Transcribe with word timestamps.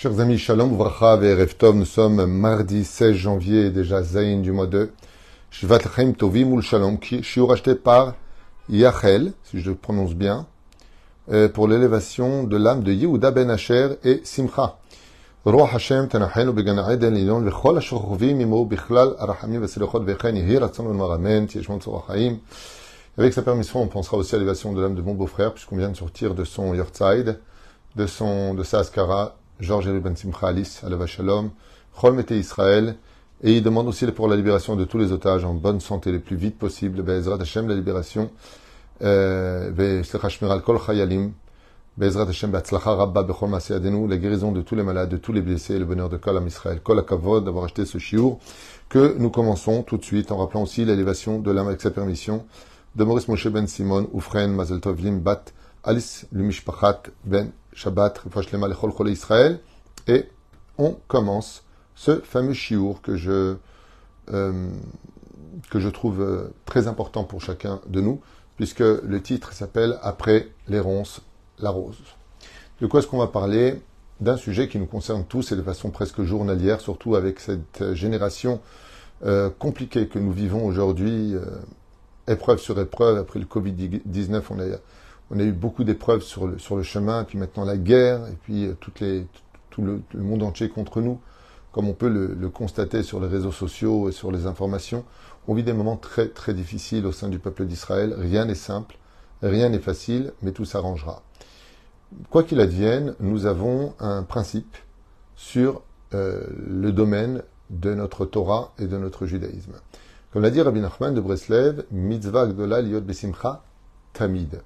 Chers 0.00 0.20
amis, 0.20 0.38
Shalom, 0.38 0.76
Vracha 0.76 1.18
et 1.24 1.46
Tov, 1.58 1.74
nous 1.74 1.84
sommes 1.84 2.24
mardi 2.26 2.84
16 2.84 3.16
janvier, 3.16 3.70
déjà 3.70 4.00
Zayin 4.00 4.42
du 4.42 4.52
mois 4.52 4.68
2. 4.68 4.92
Shivat 5.50 5.80
Chaim 5.92 6.12
Tovim 6.12 6.52
ou 6.52 6.62
Shalom, 6.62 6.98
shiur 7.02 7.50
acheté 7.50 7.74
par 7.74 8.14
Yachel, 8.68 9.32
si 9.42 9.60
je 9.60 9.70
le 9.70 9.74
prononce 9.74 10.14
bien, 10.14 10.46
euh, 11.32 11.48
pour 11.48 11.66
l'élévation 11.66 12.44
de 12.44 12.56
l'âme 12.56 12.84
de 12.84 12.92
Yehuda 12.92 13.32
ben 13.32 13.50
Asher 13.50 13.96
et 14.04 14.20
Simcha. 14.22 14.78
רוח 15.44 15.74
השם 15.74 16.06
תנחנו 16.06 16.52
בגן 16.52 16.78
העדן 16.78 17.14
עליון 17.14 17.48
וכל 17.48 17.78
השוכבים 17.78 18.40
עמו 18.40 18.66
בכלל 18.66 19.14
הרחמים 19.18 19.60
והסליחות 19.60 20.02
וכן 20.06 20.36
יהי 20.36 20.58
רצון 20.58 20.86
ונאמר 20.86 21.14
אמן, 21.14 21.46
תהיה 21.46 21.62
שמות 21.62 21.82
צור 21.82 21.98
החיים. 21.98 22.38
Avec 23.18 23.32
sa 23.32 23.42
permission, 23.42 23.82
on 23.82 23.88
pensera 23.88 24.16
aussi 24.16 24.36
à 24.36 24.38
l'élévation 24.38 24.72
de 24.72 24.80
l'âme 24.80 24.94
de 24.94 25.02
mon 25.02 25.14
beau-frère, 25.14 25.52
puisqu'on 25.52 25.76
vient 25.76 25.90
de 25.90 25.96
sortir 25.96 26.36
de 26.36 26.44
son 26.44 26.72
Yortzide, 26.72 27.40
de 27.96 28.06
son, 28.06 28.54
de 28.54 28.62
sa 28.62 28.78
Askara, 28.78 29.34
Georges 29.59 29.99
Ben 30.01 30.15
Simcha 30.15 30.47
Alice, 30.47 30.83
Alava 30.83 31.05
Shalom, 31.05 31.51
Chol 31.99 32.13
Mete 32.13 32.31
Israël, 32.31 32.95
et 33.43 33.57
il 33.57 33.63
demande 33.63 33.87
aussi 33.87 34.05
pour 34.07 34.27
la 34.27 34.35
libération 34.35 34.75
de 34.75 34.85
tous 34.85 34.97
les 34.97 35.11
otages 35.11 35.43
en 35.43 35.53
bonne 35.53 35.79
santé 35.79 36.11
le 36.11 36.19
plus 36.19 36.35
vite 36.35 36.57
possible, 36.57 37.01
Be'ezrat 37.01 37.41
Hashem, 37.41 37.67
la 37.67 37.75
libération, 37.75 38.31
Be'ezrat 39.01 40.29
Shmiral 40.29 40.61
Kol 40.61 40.79
Chayalim, 40.79 41.33
Be'ezrat 41.97 42.27
Hashem, 42.27 42.51
Be'atzlacha 42.51 42.95
Rabba 42.95 43.23
Bechol 43.23 43.49
Maseadenu, 43.49 44.07
la 44.07 44.17
guérison 44.17 44.51
de 44.51 44.61
tous 44.61 44.75
les 44.75 44.83
malades, 44.83 45.09
de 45.09 45.17
tous 45.17 45.33
les 45.33 45.41
blessés, 45.41 45.77
le 45.77 45.85
bonheur 45.85 46.09
de 46.09 46.17
Kol 46.17 46.37
Am 46.37 46.47
Israël. 46.47 46.79
Kol 46.81 46.99
Akavod, 46.99 47.43
d'avoir 47.43 47.65
acheté 47.65 47.85
ce 47.85 47.97
chiour, 47.97 48.39
que 48.89 49.15
nous 49.19 49.29
commençons 49.29 49.83
tout 49.83 49.97
de 49.97 50.05
suite 50.05 50.31
en 50.31 50.37
rappelant 50.37 50.63
aussi 50.63 50.85
l'élévation 50.85 51.39
de 51.39 51.51
l'âme 51.51 51.67
avec 51.67 51.81
sa 51.81 51.91
permission 51.91 52.45
de 52.95 53.03
Maurice 53.03 53.27
Moshe 53.27 53.47
Ben 53.47 53.67
Simon, 53.67 54.07
Oufren, 54.13 54.53
Mazel 54.53 54.79
Tov 54.79 55.01
Lim, 55.01 55.19
Bat, 55.19 55.45
Alice 55.83 56.25
Lumishpachat, 56.31 57.03
Ben 57.25 57.51
Shabbat, 57.75 58.17
Refashlema 58.19 58.67
Lechol 58.67 58.91
Chole 58.93 59.09
Israël, 59.09 59.59
et 60.07 60.29
on 60.77 60.97
commence 61.07 61.63
ce 61.95 62.19
fameux 62.19 62.53
chiour 62.53 63.01
que 63.01 63.15
je, 63.15 63.55
euh, 64.31 64.69
que 65.69 65.79
je 65.79 65.89
trouve 65.89 66.21
euh, 66.21 66.53
très 66.65 66.87
important 66.87 67.23
pour 67.23 67.41
chacun 67.41 67.81
de 67.87 68.01
nous, 68.01 68.21
puisque 68.55 68.79
le 68.79 69.21
titre 69.21 69.53
s'appelle 69.53 69.97
Après 70.01 70.49
les 70.67 70.79
ronces, 70.79 71.21
la 71.59 71.69
rose. 71.69 71.97
De 72.81 72.87
quoi 72.87 72.99
est-ce 72.99 73.07
qu'on 73.07 73.19
va 73.19 73.27
parler? 73.27 73.81
D'un 74.19 74.37
sujet 74.37 74.67
qui 74.67 74.79
nous 74.79 74.85
concerne 74.85 75.25
tous 75.25 75.51
et 75.51 75.55
de 75.55 75.61
façon 75.61 75.89
presque 75.89 76.23
journalière, 76.23 76.81
surtout 76.81 77.15
avec 77.15 77.39
cette 77.39 77.93
génération 77.93 78.61
euh, 79.25 79.49
compliquée 79.49 80.07
que 80.07 80.19
nous 80.19 80.31
vivons 80.31 80.65
aujourd'hui, 80.65 81.33
euh, 81.33 81.45
épreuve 82.27 82.59
sur 82.59 82.79
épreuve. 82.79 83.17
Après 83.17 83.39
le 83.39 83.45
Covid-19, 83.45 84.41
on 84.49 84.59
a, 84.59 84.65
on 85.33 85.39
a 85.39 85.43
eu 85.43 85.51
beaucoup 85.51 85.83
d'épreuves 85.83 86.21
sur 86.21 86.47
le, 86.47 86.83
chemin, 86.83 87.23
et 87.23 87.25
puis 87.25 87.37
maintenant 87.37 87.65
la 87.65 87.77
guerre, 87.77 88.27
et 88.27 88.37
puis 88.43 88.65
euh, 88.65 88.75
tout 89.69 89.81
le, 89.81 90.01
monde 90.13 90.43
entier 90.43 90.69
contre 90.69 91.01
nous 91.01 91.19
comme 91.71 91.87
on 91.87 91.93
peut 91.93 92.07
le, 92.09 92.35
le, 92.39 92.49
constater 92.49 93.01
sur 93.01 93.19
les 93.19 93.27
réseaux 93.27 93.51
sociaux 93.51 94.07
et 94.07 94.11
sur 94.11 94.31
les 94.31 94.45
informations, 94.45 95.03
on 95.47 95.55
vit 95.55 95.63
des 95.63 95.73
moments 95.73 95.97
très 95.97 96.27
très 96.27 96.53
difficiles 96.53 97.07
au 97.07 97.11
sein 97.11 97.29
du 97.29 97.39
peuple 97.39 97.65
d'Israël. 97.65 98.13
Rien 98.15 98.45
n'est 98.45 98.53
simple, 98.53 98.95
rien 99.41 99.69
n'est 99.69 99.79
facile, 99.79 100.33
mais 100.43 100.51
tout 100.51 100.65
s'arrangera. 100.65 101.23
Quoi 102.29 102.43
qu'il 102.43 102.59
advienne, 102.59 103.15
nous 103.19 103.47
avons 103.47 103.95
un 103.99 104.21
principe 104.21 104.77
sur 105.35 105.81
euh, 106.13 106.45
le 106.67 106.91
domaine 106.91 107.41
de 107.71 107.95
notre 107.95 108.25
Torah 108.25 108.71
et 108.77 108.85
de 108.85 108.97
notre 108.99 109.25
judaïsme. 109.25 109.73
Comme 110.31 110.43
l'a 110.43 110.51
dit 110.51 110.61
Rabbi 110.61 110.79
Nachman 110.79 111.13
de 111.15 111.21
Breslev, 111.21 111.85
mitzvah 111.91 112.45
gdola 112.45 112.81
liot 112.83 113.01
besimcha 113.01 113.63
tamid. 114.13 114.61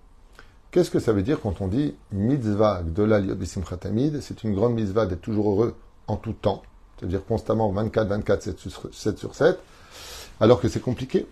Qu'est-ce 0.71 0.91
que 0.91 0.99
ça 0.99 1.13
veut 1.13 1.23
dire 1.23 1.39
quand 1.41 1.61
on 1.61 1.67
dit 1.67 1.95
mitzvah 2.11 2.83
gdola 2.83 3.19
liot 3.19 3.35
tamid 3.79 4.21
C'est 4.21 4.43
une 4.43 4.53
grande 4.53 4.73
mitzvah 4.73 5.05
d'être 5.05 5.21
toujours 5.21 5.51
heureux 5.51 5.75
en 6.07 6.17
tout 6.17 6.33
temps 6.33 6.61
c'est-à-dire 6.97 7.23
constamment 7.25 7.71
24, 7.71 8.07
24, 8.07 8.41
7 8.41 8.59
sur 8.59 8.89
7, 8.91 9.17
sur 9.17 9.35
7 9.35 9.59
alors 10.39 10.59
que 10.59 10.67
c'est 10.67 10.81
compliqué. 10.81 11.25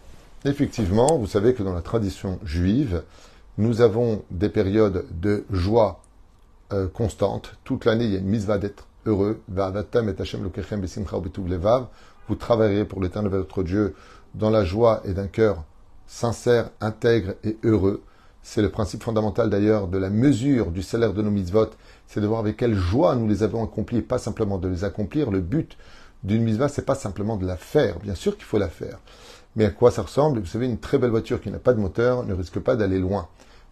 Effectivement, 0.45 1.17
vous 1.17 1.27
savez 1.27 1.53
que 1.53 1.63
dans 1.63 1.73
la 1.73 1.81
tradition 1.81 2.39
juive, 2.43 3.03
nous 3.57 3.81
avons 3.81 4.23
des 4.31 4.49
périodes 4.49 5.05
de 5.11 5.45
joie 5.51 6.01
euh, 6.73 6.87
constante. 6.87 7.55
Toute 7.63 7.85
l'année, 7.85 8.05
il 8.05 8.11
y 8.11 8.15
a 8.15 8.19
une 8.19 8.27
mitzvah 8.27 8.57
d'être 8.57 8.87
heureux. 9.05 9.41
Vous 12.27 12.35
travaillerez 12.35 12.85
pour 12.85 13.01
l'éternel 13.01 13.31
votre 13.31 13.63
Dieu 13.63 13.95
dans 14.33 14.49
la 14.49 14.65
joie 14.65 15.01
et 15.05 15.13
d'un 15.13 15.27
cœur 15.27 15.63
sincère, 16.07 16.69
intègre 16.81 17.35
et 17.43 17.57
heureux. 17.63 18.03
C'est 18.47 18.61
le 18.61 18.69
principe 18.69 19.01
fondamental 19.01 19.49
d'ailleurs 19.49 19.87
de 19.87 19.97
la 19.97 20.11
mesure 20.11 20.69
du 20.69 20.83
salaire 20.83 21.13
de 21.13 21.23
nos 21.23 21.31
mitzvot 21.31 21.71
c'est 22.05 22.21
de 22.21 22.27
voir 22.27 22.39
avec 22.39 22.57
quelle 22.57 22.75
joie 22.75 23.15
nous 23.15 23.27
les 23.27 23.41
avons 23.41 23.63
accomplis, 23.63 24.03
pas 24.03 24.19
simplement 24.19 24.59
de 24.59 24.67
les 24.67 24.83
accomplir. 24.83 25.31
Le 25.31 25.41
but 25.41 25.75
d'une 26.23 26.43
mitzvah, 26.43 26.69
c'est 26.69 26.85
pas 26.85 26.93
simplement 26.93 27.37
de 27.37 27.47
la 27.47 27.57
faire. 27.57 27.97
Bien 27.99 28.13
sûr 28.13 28.35
qu'il 28.35 28.45
faut 28.45 28.59
la 28.59 28.69
faire. 28.69 28.99
Mais 29.55 29.65
à 29.65 29.71
quoi 29.71 29.89
ça 29.89 30.03
ressemble? 30.03 30.39
Vous 30.39 30.45
savez, 30.45 30.67
une 30.67 30.77
très 30.77 30.99
belle 30.99 31.09
voiture 31.09 31.41
qui 31.41 31.49
n'a 31.49 31.57
pas 31.57 31.73
de 31.73 31.79
moteur 31.79 32.23
ne 32.23 32.35
risque 32.35 32.59
pas 32.59 32.75
d'aller 32.75 32.99
loin. 32.99 33.27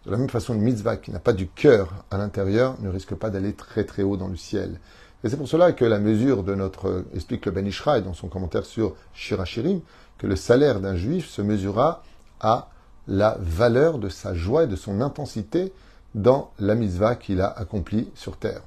De 0.06 0.10
la 0.10 0.16
même 0.16 0.28
façon, 0.28 0.54
une 0.54 0.62
mitzvah 0.62 0.96
qui 0.96 1.12
n'a 1.12 1.20
pas 1.20 1.32
du 1.32 1.46
cœur 1.46 2.04
à 2.10 2.18
l'intérieur 2.18 2.74
ne 2.80 2.88
risque 2.88 3.14
pas 3.14 3.30
d'aller 3.30 3.52
très 3.52 3.84
très 3.84 4.02
haut 4.02 4.16
dans 4.16 4.28
le 4.28 4.36
ciel. 4.36 4.80
Et 5.22 5.28
c'est 5.28 5.36
pour 5.36 5.48
cela 5.48 5.70
que 5.70 5.84
la 5.84 6.00
mesure 6.00 6.42
de 6.42 6.56
notre, 6.56 7.04
explique 7.14 7.46
le 7.46 7.52
Ben 7.52 7.64
Ishraï 7.64 8.02
dans 8.02 8.12
son 8.12 8.26
commentaire 8.26 8.66
sur 8.66 8.96
Shirachirim, 9.14 9.82
que 10.18 10.26
le 10.26 10.34
salaire 10.34 10.80
d'un 10.80 10.96
juif 10.96 11.28
se 11.28 11.42
mesurera 11.42 12.02
à 12.40 12.70
la 13.08 13.36
valeur 13.40 13.98
de 13.98 14.08
sa 14.08 14.34
joie 14.34 14.64
et 14.64 14.66
de 14.66 14.76
son 14.76 15.00
intensité 15.00 15.72
dans 16.14 16.52
la 16.58 16.74
mitzvah 16.74 17.16
qu'il 17.16 17.40
a 17.40 17.48
accomplie 17.48 18.08
sur 18.14 18.36
terre. 18.36 18.62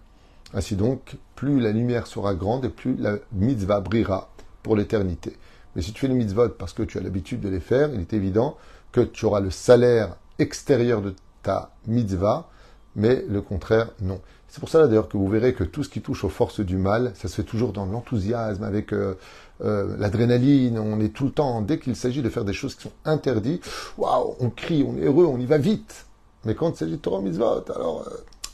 Ainsi 0.53 0.75
donc, 0.75 1.17
plus 1.35 1.59
la 1.59 1.71
lumière 1.71 2.07
sera 2.07 2.35
grande 2.35 2.65
et 2.65 2.69
plus 2.69 2.95
la 2.97 3.15
mitzvah 3.31 3.79
brillera 3.79 4.29
pour 4.63 4.75
l'éternité. 4.75 5.37
Mais 5.75 5.81
si 5.81 5.93
tu 5.93 6.01
fais 6.01 6.07
les 6.07 6.13
mitzvot 6.13 6.49
parce 6.49 6.73
que 6.73 6.83
tu 6.83 6.97
as 6.97 7.01
l'habitude 7.01 7.41
de 7.41 7.49
les 7.49 7.59
faire, 7.59 7.93
il 7.93 7.99
est 7.99 8.13
évident 8.13 8.57
que 8.91 9.01
tu 9.01 9.25
auras 9.25 9.39
le 9.39 9.51
salaire 9.51 10.15
extérieur 10.39 11.01
de 11.01 11.13
ta 11.43 11.71
mitzvah, 11.85 12.49
mais 12.95 13.23
le 13.27 13.41
contraire, 13.41 13.89
non. 14.01 14.19
C'est 14.49 14.59
pour 14.59 14.69
ça 14.69 14.87
d'ailleurs 14.87 15.09
que 15.09 15.17
vous 15.17 15.27
verrez 15.27 15.53
que 15.53 15.63
tout 15.63 15.83
ce 15.83 15.89
qui 15.89 16.01
touche 16.01 16.23
aux 16.23 16.29
forces 16.29 16.61
du 16.61 16.77
mal, 16.77 17.11
ça 17.15 17.27
se 17.27 17.35
fait 17.35 17.43
toujours 17.43 17.73
dans 17.73 17.85
l'enthousiasme, 17.85 18.63
avec 18.63 18.93
euh, 18.93 19.15
euh, 19.63 19.95
l'adrénaline, 19.99 20.79
on 20.79 20.99
est 20.99 21.09
tout 21.09 21.25
le 21.25 21.31
temps, 21.31 21.61
dès 21.61 21.79
qu'il 21.79 21.95
s'agit 21.95 22.21
de 22.21 22.29
faire 22.29 22.45
des 22.45 22.53
choses 22.53 22.75
qui 22.75 22.83
sont 22.83 22.93
interdites, 23.05 23.65
waouh, 23.97 24.35
on 24.39 24.49
crie, 24.49 24.85
on 24.87 24.97
est 24.97 25.05
heureux, 25.05 25.25
on 25.25 25.37
y 25.37 25.45
va 25.45 25.57
vite. 25.57 26.05
Mais 26.45 26.55
quand 26.55 26.69
il 26.69 26.77
s'agit 26.77 26.93
de 26.93 26.97
Torah 26.97 27.21
Mitzvot, 27.21 27.65
alors 27.75 28.05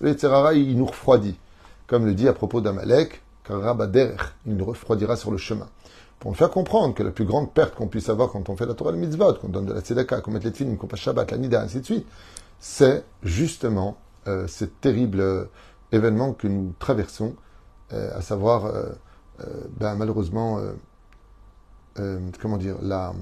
euh, 0.03 0.13
Tzerara, 0.13 0.53
il 0.53 0.77
nous 0.77 0.85
refroidit. 0.85 1.35
Comme 1.87 2.05
le 2.05 2.13
dit 2.13 2.27
à 2.27 2.33
propos 2.33 2.59
d'Amalek, 2.59 3.21
Karabader, 3.43 4.15
il 4.47 4.55
nous 4.55 4.65
refroidira 4.65 5.15
sur 5.15 5.31
le 5.31 5.37
chemin. 5.37 5.67
Pour 6.19 6.31
nous 6.31 6.37
faire 6.37 6.49
comprendre 6.49 6.95
que 6.95 7.03
la 7.03 7.11
plus 7.11 7.25
grande 7.25 7.53
perte 7.53 7.75
qu'on 7.75 7.87
puisse 7.87 8.09
avoir 8.09 8.31
quand 8.31 8.49
on 8.49 8.55
fait 8.55 8.65
la 8.65 8.73
Torah 8.73 8.93
Mitzvot, 8.93 9.33
qu'on 9.35 9.49
donne 9.49 9.65
de 9.65 9.73
la 9.73 9.81
Tzedaka, 9.81 10.21
qu'on 10.21 10.31
met 10.31 10.39
les 10.39 10.51
films, 10.51 10.77
qu'on 10.77 10.87
passe 10.87 11.01
Shabbat, 11.01 11.29
la 11.31 11.37
Nida, 11.37 11.61
ainsi 11.61 11.81
de 11.81 11.85
suite, 11.85 12.07
c'est 12.59 13.03
justement 13.23 13.97
euh, 14.27 14.47
ce 14.47 14.63
terrible 14.63 15.49
événement 15.93 16.33
que 16.33 16.47
nous 16.47 16.73
traversons, 16.79 17.35
euh, 17.93 18.17
à 18.17 18.21
savoir, 18.21 18.65
euh, 18.65 18.89
euh, 19.41 19.45
ben, 19.77 19.95
malheureusement, 19.95 20.59
comment 22.41 22.57
dire, 22.57 22.75
la 22.81 23.13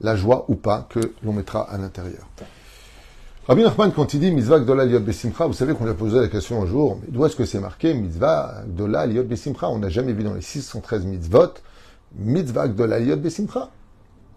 la 0.00 0.14
joie 0.14 0.44
ou 0.48 0.54
pas 0.54 0.86
que 0.88 1.00
l'on 1.24 1.32
mettra 1.32 1.62
à 1.62 1.76
l'intérieur. 1.76 2.28
Rabbi 3.48 3.62
Nachman, 3.62 3.92
quand 3.92 4.14
il 4.14 4.20
dit 4.20 4.30
Mitzvah 4.30 4.60
Gdola 4.60 4.84
Liot 4.84 5.00
Besimcha, 5.00 5.46
vous 5.46 5.54
savez 5.54 5.74
qu'on 5.74 5.84
lui 5.84 5.90
a 5.90 5.94
posé 5.94 6.20
la 6.20 6.28
question 6.28 6.62
un 6.62 6.66
jour, 6.66 6.98
mais 7.00 7.08
d'où 7.08 7.24
est-ce 7.26 7.34
que 7.34 7.44
c'est 7.44 7.58
marqué 7.58 7.94
Mitzvah 7.94 8.62
Gdola 8.68 9.06
Liot 9.06 9.24
Besimcha? 9.24 9.68
On 9.68 9.80
n'a 9.80 9.88
jamais 9.88 10.12
vu 10.12 10.22
dans 10.22 10.34
les 10.34 10.40
613 10.40 11.04
mitzvot 11.06 11.54
Mitzvah 12.14 12.68
Gdola 12.68 13.00
Liot 13.00 13.16
Besimcha. 13.16 13.70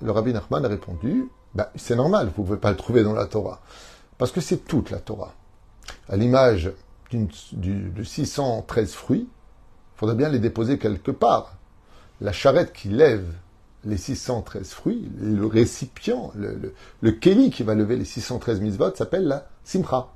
Le 0.02 0.12
Rabbi 0.12 0.34
Nachman 0.34 0.66
a 0.66 0.68
répondu 0.68 1.30
bah, 1.54 1.72
c'est 1.76 1.96
normal, 1.96 2.32
vous 2.36 2.44
ne 2.44 2.48
pouvez 2.48 2.60
pas 2.60 2.72
le 2.72 2.78
trouver 2.78 3.04
dans 3.04 3.14
la 3.14 3.26
Torah. 3.26 3.60
Parce 4.18 4.32
que 4.32 4.42
c'est 4.42 4.66
toute 4.66 4.90
la 4.90 5.00
Torah. 5.00 5.34
À 6.10 6.18
l'image 6.18 6.72
de 7.14 8.04
613 8.04 8.94
fruits, 8.94 9.28
il 9.28 9.98
faudrait 10.00 10.16
bien 10.16 10.30
les 10.30 10.40
déposer 10.40 10.78
quelque 10.78 11.12
part. 11.12 11.58
La 12.22 12.32
charrette 12.32 12.74
qui 12.74 12.90
lève 12.90 13.26
les 13.84 13.98
613 13.98 14.70
fruits, 14.70 15.10
le 15.20 15.46
récipient, 15.46 16.32
le, 16.36 16.74
le, 17.02 17.12
qui 17.12 17.64
va 17.64 17.74
lever 17.74 17.96
les 17.96 18.06
613 18.06 18.62
mitzvot 18.62 18.96
s'appelle 18.96 19.28
la 19.28 19.48
simcha. 19.64 20.10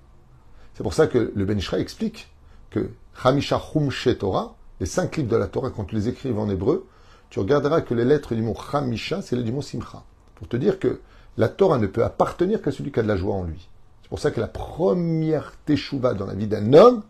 C'est 0.75 0.83
pour 0.83 0.93
ça 0.93 1.07
que 1.07 1.31
le 1.35 1.45
Ben 1.45 1.57
Ishra 1.57 1.79
explique 1.79 2.29
que 2.69 2.91
Hamisha 3.23 3.59
Chumshe 3.59 4.17
Torah, 4.19 4.55
les 4.79 4.85
cinq 4.85 5.17
livres 5.17 5.29
de 5.29 5.37
la 5.37 5.47
Torah, 5.47 5.71
quand 5.71 5.85
tu 5.85 5.95
les 5.95 6.09
écrives 6.09 6.37
en 6.37 6.49
hébreu, 6.49 6.87
tu 7.29 7.39
regarderas 7.39 7.81
que 7.81 7.93
les 7.93 8.05
lettres 8.05 8.35
du 8.35 8.41
mot 8.41 8.55
Hamisha, 8.73 9.21
c'est 9.21 9.35
les 9.35 9.43
du 9.43 9.51
mot 9.51 9.61
Simcha. 9.61 10.03
Pour 10.35 10.47
te 10.47 10.57
dire 10.57 10.79
que 10.79 10.99
la 11.37 11.49
Torah 11.49 11.77
ne 11.77 11.87
peut 11.87 12.03
appartenir 12.03 12.61
qu'à 12.61 12.71
celui 12.71 12.91
qui 12.91 12.99
a 12.99 13.03
de 13.03 13.07
la 13.07 13.17
joie 13.17 13.35
en 13.35 13.43
lui. 13.43 13.69
C'est 14.05 14.09
pour 14.09 14.19
ça 14.19 14.29
que 14.29 14.39
la 14.39 14.47
première 14.47 15.53
teshuva 15.65 16.13
dans 16.13 16.27
la 16.27 16.35
vie 16.35 16.45
d'un 16.45 16.73
homme, 16.73 17.01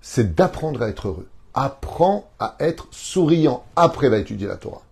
c'est 0.00 0.36
d'apprendre 0.36 0.80
à 0.80 0.88
être 0.88 1.08
heureux. 1.08 1.26
Apprends 1.54 2.30
à 2.38 2.54
être 2.60 2.86
souriant. 2.92 3.64
Après 3.74 4.08
va 4.08 4.18
étudier 4.18 4.46
la 4.46 4.54
Torah. 4.54 4.82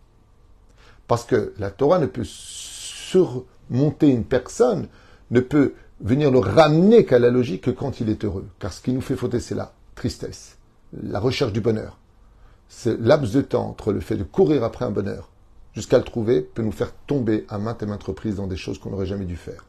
Parce 1.07 1.23
que 1.23 1.55
la 1.61 1.71
Torah 1.71 2.01
ne 2.01 2.07
peut 2.07 2.25
surmonter 2.25 4.09
une 4.09 4.25
personne, 4.25 4.89
ne 5.31 5.39
peut 5.39 5.75
venir 6.01 6.33
le 6.33 6.41
ramener 6.41 7.05
qu'à 7.05 7.21
la 7.21 7.31
logique 7.31 7.63
que 7.63 7.71
quand 7.71 8.01
il 8.01 8.09
est 8.09 8.25
heureux. 8.25 8.49
Car 8.59 8.73
ce 8.73 8.83
qui 8.83 8.93
nous 8.93 9.01
fait 9.01 9.15
fauter, 9.15 9.39
c'est 9.39 9.55
la 9.55 9.75
tristesse, 9.95 10.59
la 10.93 11.21
recherche 11.21 11.53
du 11.53 11.61
bonheur. 11.61 11.99
Ce 12.69 12.91
laps 12.91 13.33
de 13.33 13.43
temps 13.43 13.69
entre 13.69 13.93
le 13.93 14.01
fait 14.01 14.17
de 14.17 14.25
courir 14.25 14.65
après 14.65 14.85
un 14.85 14.91
bonheur 14.91 15.29
jusqu'à 15.73 15.99
le 15.99 16.05
trouver 16.05 16.41
peut 16.41 16.63
nous 16.63 16.73
faire 16.73 16.93
tomber 17.07 17.47
à 17.49 17.59
maintes 17.59 17.85
et 17.85 17.87
maintes 17.87 18.03
reprises 18.03 18.35
dans 18.35 18.49
des 18.49 18.57
choses 18.57 18.81
qu'on 18.81 18.91
n'aurait 18.91 19.07
jamais 19.07 19.25
dû 19.25 19.37
faire. 19.37 19.65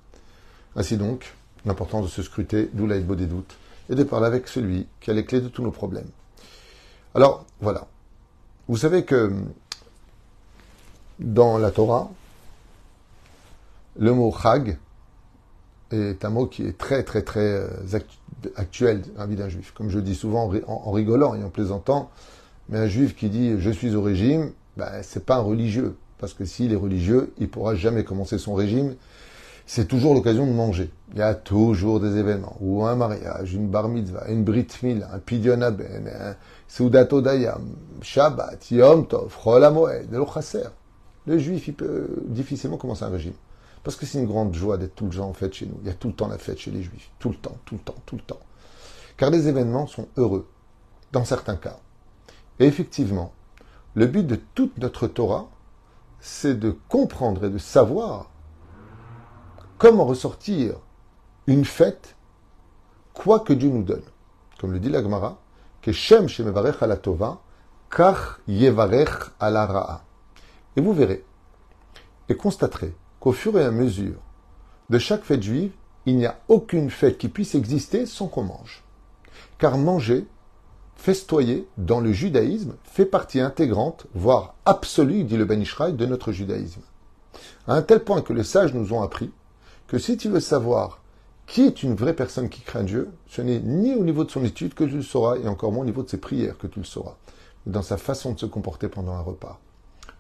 Ainsi 0.75 0.97
donc, 0.97 1.33
l'importance 1.65 2.05
de 2.05 2.09
se 2.09 2.21
scruter, 2.23 2.69
d'où 2.73 2.87
l'aide 2.87 3.07
des 3.07 3.25
doutes, 3.25 3.57
et 3.89 3.95
de 3.95 4.03
parler 4.03 4.27
avec 4.27 4.47
celui 4.47 4.87
qui 4.99 5.11
a 5.11 5.13
les 5.13 5.25
clés 5.25 5.41
de 5.41 5.47
tous 5.47 5.63
nos 5.63 5.71
problèmes. 5.71 6.09
Alors, 7.15 7.45
voilà. 7.61 7.87
Vous 8.67 8.77
savez 8.77 9.05
que 9.05 9.31
dans 11.19 11.57
la 11.57 11.71
Torah, 11.71 12.11
le 13.97 14.13
mot 14.13 14.31
chag 14.31 14.77
est 15.91 16.25
un 16.25 16.29
mot 16.29 16.45
qui 16.45 16.63
est 16.63 16.77
très, 16.77 17.03
très, 17.03 17.21
très 17.21 17.39
euh, 17.39 17.67
actuel 18.55 19.01
dans 19.15 19.21
la 19.21 19.25
vie 19.25 19.35
d'un 19.35 19.49
juif. 19.49 19.73
Comme 19.75 19.89
je 19.89 19.99
dis 19.99 20.15
souvent 20.15 20.51
en 20.67 20.91
rigolant 20.91 21.33
et 21.33 21.43
en 21.43 21.49
plaisantant, 21.49 22.11
mais 22.69 22.77
un 22.77 22.87
juif 22.87 23.15
qui 23.15 23.29
dit 23.29 23.55
je 23.57 23.71
suis 23.71 23.95
au 23.95 24.01
régime, 24.01 24.51
ben, 24.75 25.01
c'est 25.01 25.25
pas 25.25 25.37
un 25.37 25.41
religieux. 25.41 25.95
Parce 26.19 26.33
que 26.33 26.45
s'il 26.45 26.73
est 26.73 26.77
religieux, 26.77 27.33
il 27.37 27.49
pourra 27.49 27.75
jamais 27.75 28.03
commencer 28.03 28.37
son 28.37 28.53
régime. 28.53 28.95
C'est 29.69 29.85
toujours 29.85 30.13
l'occasion 30.13 30.47
de 30.47 30.53
manger. 30.53 30.89
Il 31.11 31.17
y 31.17 31.21
a 31.21 31.35
toujours 31.35 31.99
des 31.99 32.15
événements, 32.15 32.55
ou 32.61 32.85
un 32.85 32.95
mariage, 32.95 33.53
une 33.53 33.67
bar 33.67 33.89
mitzvah, 33.89 34.29
une 34.29 34.45
brit 34.45 34.67
milah, 34.81 35.13
un 35.13 35.19
pidyon 35.19 35.61
aben, 35.61 36.07
un 36.07 36.35
seudat 36.69 37.11
odayam, 37.11 37.75
shabbat, 38.01 38.71
yom 38.71 39.07
tov, 39.07 39.35
chol 39.43 39.65
hamoed, 39.65 40.09
le. 40.09 40.23
Le 41.27 41.37
juif, 41.37 41.67
il 41.67 41.73
peut 41.73 42.07
difficilement 42.27 42.77
commencer 42.77 43.03
un 43.03 43.09
régime. 43.09 43.33
Parce 43.83 43.97
que 43.97 44.05
c'est 44.05 44.19
une 44.19 44.25
grande 44.25 44.53
joie 44.53 44.77
d'être 44.77 44.95
tout 44.95 45.05
le 45.05 45.15
temps 45.17 45.27
en 45.27 45.33
fête 45.33 45.53
chez 45.53 45.65
nous. 45.65 45.77
Il 45.81 45.87
y 45.87 45.91
a 45.91 45.93
tout 45.93 46.07
le 46.07 46.13
temps 46.13 46.29
la 46.29 46.37
fête 46.37 46.59
chez 46.59 46.71
les 46.71 46.81
juifs. 46.81 47.11
Tout 47.19 47.29
le 47.29 47.35
temps, 47.35 47.57
tout 47.65 47.75
le 47.75 47.81
temps, 47.81 47.95
tout 48.05 48.15
le 48.15 48.21
temps. 48.21 48.39
Car 49.17 49.31
les 49.31 49.49
événements 49.49 49.85
sont 49.85 50.07
heureux, 50.15 50.47
dans 51.11 51.25
certains 51.25 51.57
cas. 51.57 51.77
Et 52.59 52.65
effectivement, 52.65 53.33
le 53.95 54.05
but 54.05 54.25
de 54.25 54.37
toute 54.55 54.77
notre 54.77 55.07
Torah, 55.07 55.49
c'est 56.21 56.57
de 56.57 56.73
comprendre 56.87 57.43
et 57.43 57.49
de 57.49 57.57
savoir 57.57 58.29
comment 59.77 60.05
ressortir 60.05 60.75
une 61.47 61.65
fête, 61.65 62.15
quoi 63.13 63.39
que 63.39 63.53
Dieu 63.53 63.69
nous 63.69 63.83
donne. 63.83 64.03
Comme 64.59 64.73
le 64.73 64.79
dit 64.79 64.89
la 64.89 65.01
Gemara, 65.01 65.37
que 65.81 65.91
Shem 65.91 66.27
Shemevarech 66.27 66.81
ala 66.81 66.99
kach 67.89 68.39
yevarech 68.47 69.31
ala 69.39 69.65
Ra'a. 69.65 70.01
Et 70.75 70.81
vous 70.81 70.93
verrez 70.93 71.23
et 72.29 72.35
constaterez 72.35 72.93
qu'au 73.19 73.31
fur 73.31 73.57
et 73.57 73.63
à 73.63 73.71
mesure 73.71 74.19
de 74.89 74.99
chaque 74.99 75.23
fête 75.23 75.43
juive, 75.43 75.71
il 76.05 76.17
n'y 76.17 76.25
a 76.25 76.39
aucune 76.47 76.89
fête 76.89 77.17
qui 77.17 77.29
puisse 77.29 77.55
exister 77.55 78.05
sans 78.05 78.27
qu'on 78.27 78.43
mange. 78.43 78.83
Car 79.57 79.77
manger, 79.77 80.25
festoyer 80.95 81.67
dans 81.77 81.99
le 81.99 82.11
judaïsme 82.11 82.75
fait 82.83 83.05
partie 83.05 83.39
intégrante, 83.39 84.07
voire 84.13 84.55
absolue, 84.65 85.23
dit 85.23 85.37
le 85.37 85.45
Ben 85.45 85.61
Ishraï, 85.61 85.93
de 85.93 86.05
notre 86.05 86.31
judaïsme. 86.31 86.81
À 87.67 87.75
un 87.75 87.81
tel 87.81 88.03
point 88.03 88.21
que 88.21 88.33
les 88.33 88.43
sages 88.43 88.73
nous 88.73 88.93
ont 88.93 89.01
appris 89.01 89.31
que 89.87 89.97
si 89.97 90.17
tu 90.17 90.29
veux 90.29 90.39
savoir 90.39 91.01
qui 91.47 91.61
est 91.61 91.81
une 91.81 91.95
vraie 91.95 92.13
personne 92.13 92.49
qui 92.49 92.61
craint 92.61 92.83
Dieu, 92.83 93.09
ce 93.27 93.41
n'est 93.41 93.59
ni 93.59 93.95
au 93.95 94.03
niveau 94.03 94.25
de 94.25 94.31
son 94.31 94.43
étude 94.43 94.73
que 94.73 94.83
tu 94.83 94.97
le 94.97 95.01
sauras, 95.01 95.37
et 95.37 95.47
encore 95.47 95.71
moins 95.71 95.83
au 95.83 95.85
niveau 95.85 96.03
de 96.03 96.09
ses 96.09 96.17
prières 96.17 96.57
que 96.57 96.67
tu 96.67 96.79
le 96.79 96.85
sauras, 96.85 97.15
dans 97.65 97.81
sa 97.81 97.95
façon 97.95 98.33
de 98.33 98.39
se 98.39 98.45
comporter 98.45 98.89
pendant 98.89 99.13
un 99.13 99.21
repas. 99.21 99.59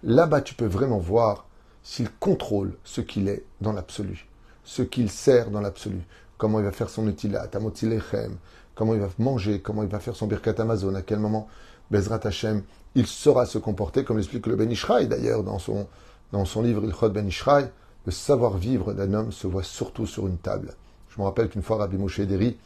Là-bas, 0.03 0.41
tu 0.41 0.55
peux 0.55 0.65
vraiment 0.65 0.99
voir 0.99 1.45
s'il 1.83 2.09
contrôle 2.09 2.75
ce 2.85 3.01
qu'il 3.01 3.27
est 3.27 3.43
dans 3.59 3.73
l'absolu, 3.73 4.27
ce 4.63 4.83
qu'il 4.83 5.09
sert 5.09 5.51
dans 5.51 5.59
l'absolu, 5.59 6.01
comment 6.37 6.59
il 6.59 6.65
va 6.65 6.71
faire 6.71 6.89
son 6.89 7.07
utilat, 7.09 7.47
tamotilechem, 7.47 8.37
comment 8.73 8.93
il 8.93 9.01
va 9.01 9.09
manger, 9.19 9.59
comment 9.59 9.83
il 9.83 9.89
va 9.89 9.99
faire 9.99 10.15
son 10.15 10.27
birkat 10.27 10.55
Amazon, 10.59 10.95
à 10.95 11.01
quel 11.01 11.19
moment 11.19 11.47
Bezrat 11.91 12.21
Hashem, 12.23 12.63
il 12.95 13.05
saura 13.05 13.45
se 13.45 13.57
comporter, 13.57 14.05
comme 14.05 14.17
l'explique 14.17 14.47
le 14.47 14.55
Ben 14.55 14.71
Ishraï 14.71 15.07
d'ailleurs 15.07 15.43
dans 15.43 15.59
son, 15.59 15.87
dans 16.31 16.45
son 16.45 16.61
livre 16.61 16.85
Ilchot 16.85 17.09
Ben 17.09 17.27
Ishraï, 17.27 17.69
le 18.07 18.11
savoir-vivre 18.13 18.93
d'un 18.93 19.13
homme 19.13 19.33
se 19.33 19.47
voit 19.47 19.63
surtout 19.63 20.05
sur 20.05 20.27
une 20.27 20.37
table. 20.37 20.75
Je 21.09 21.19
me 21.19 21.25
rappelle 21.25 21.49
qu'une 21.49 21.61
fois 21.61 21.75
Rabbi 21.75 21.97
Moshe 21.97 22.21
Deri, 22.21 22.57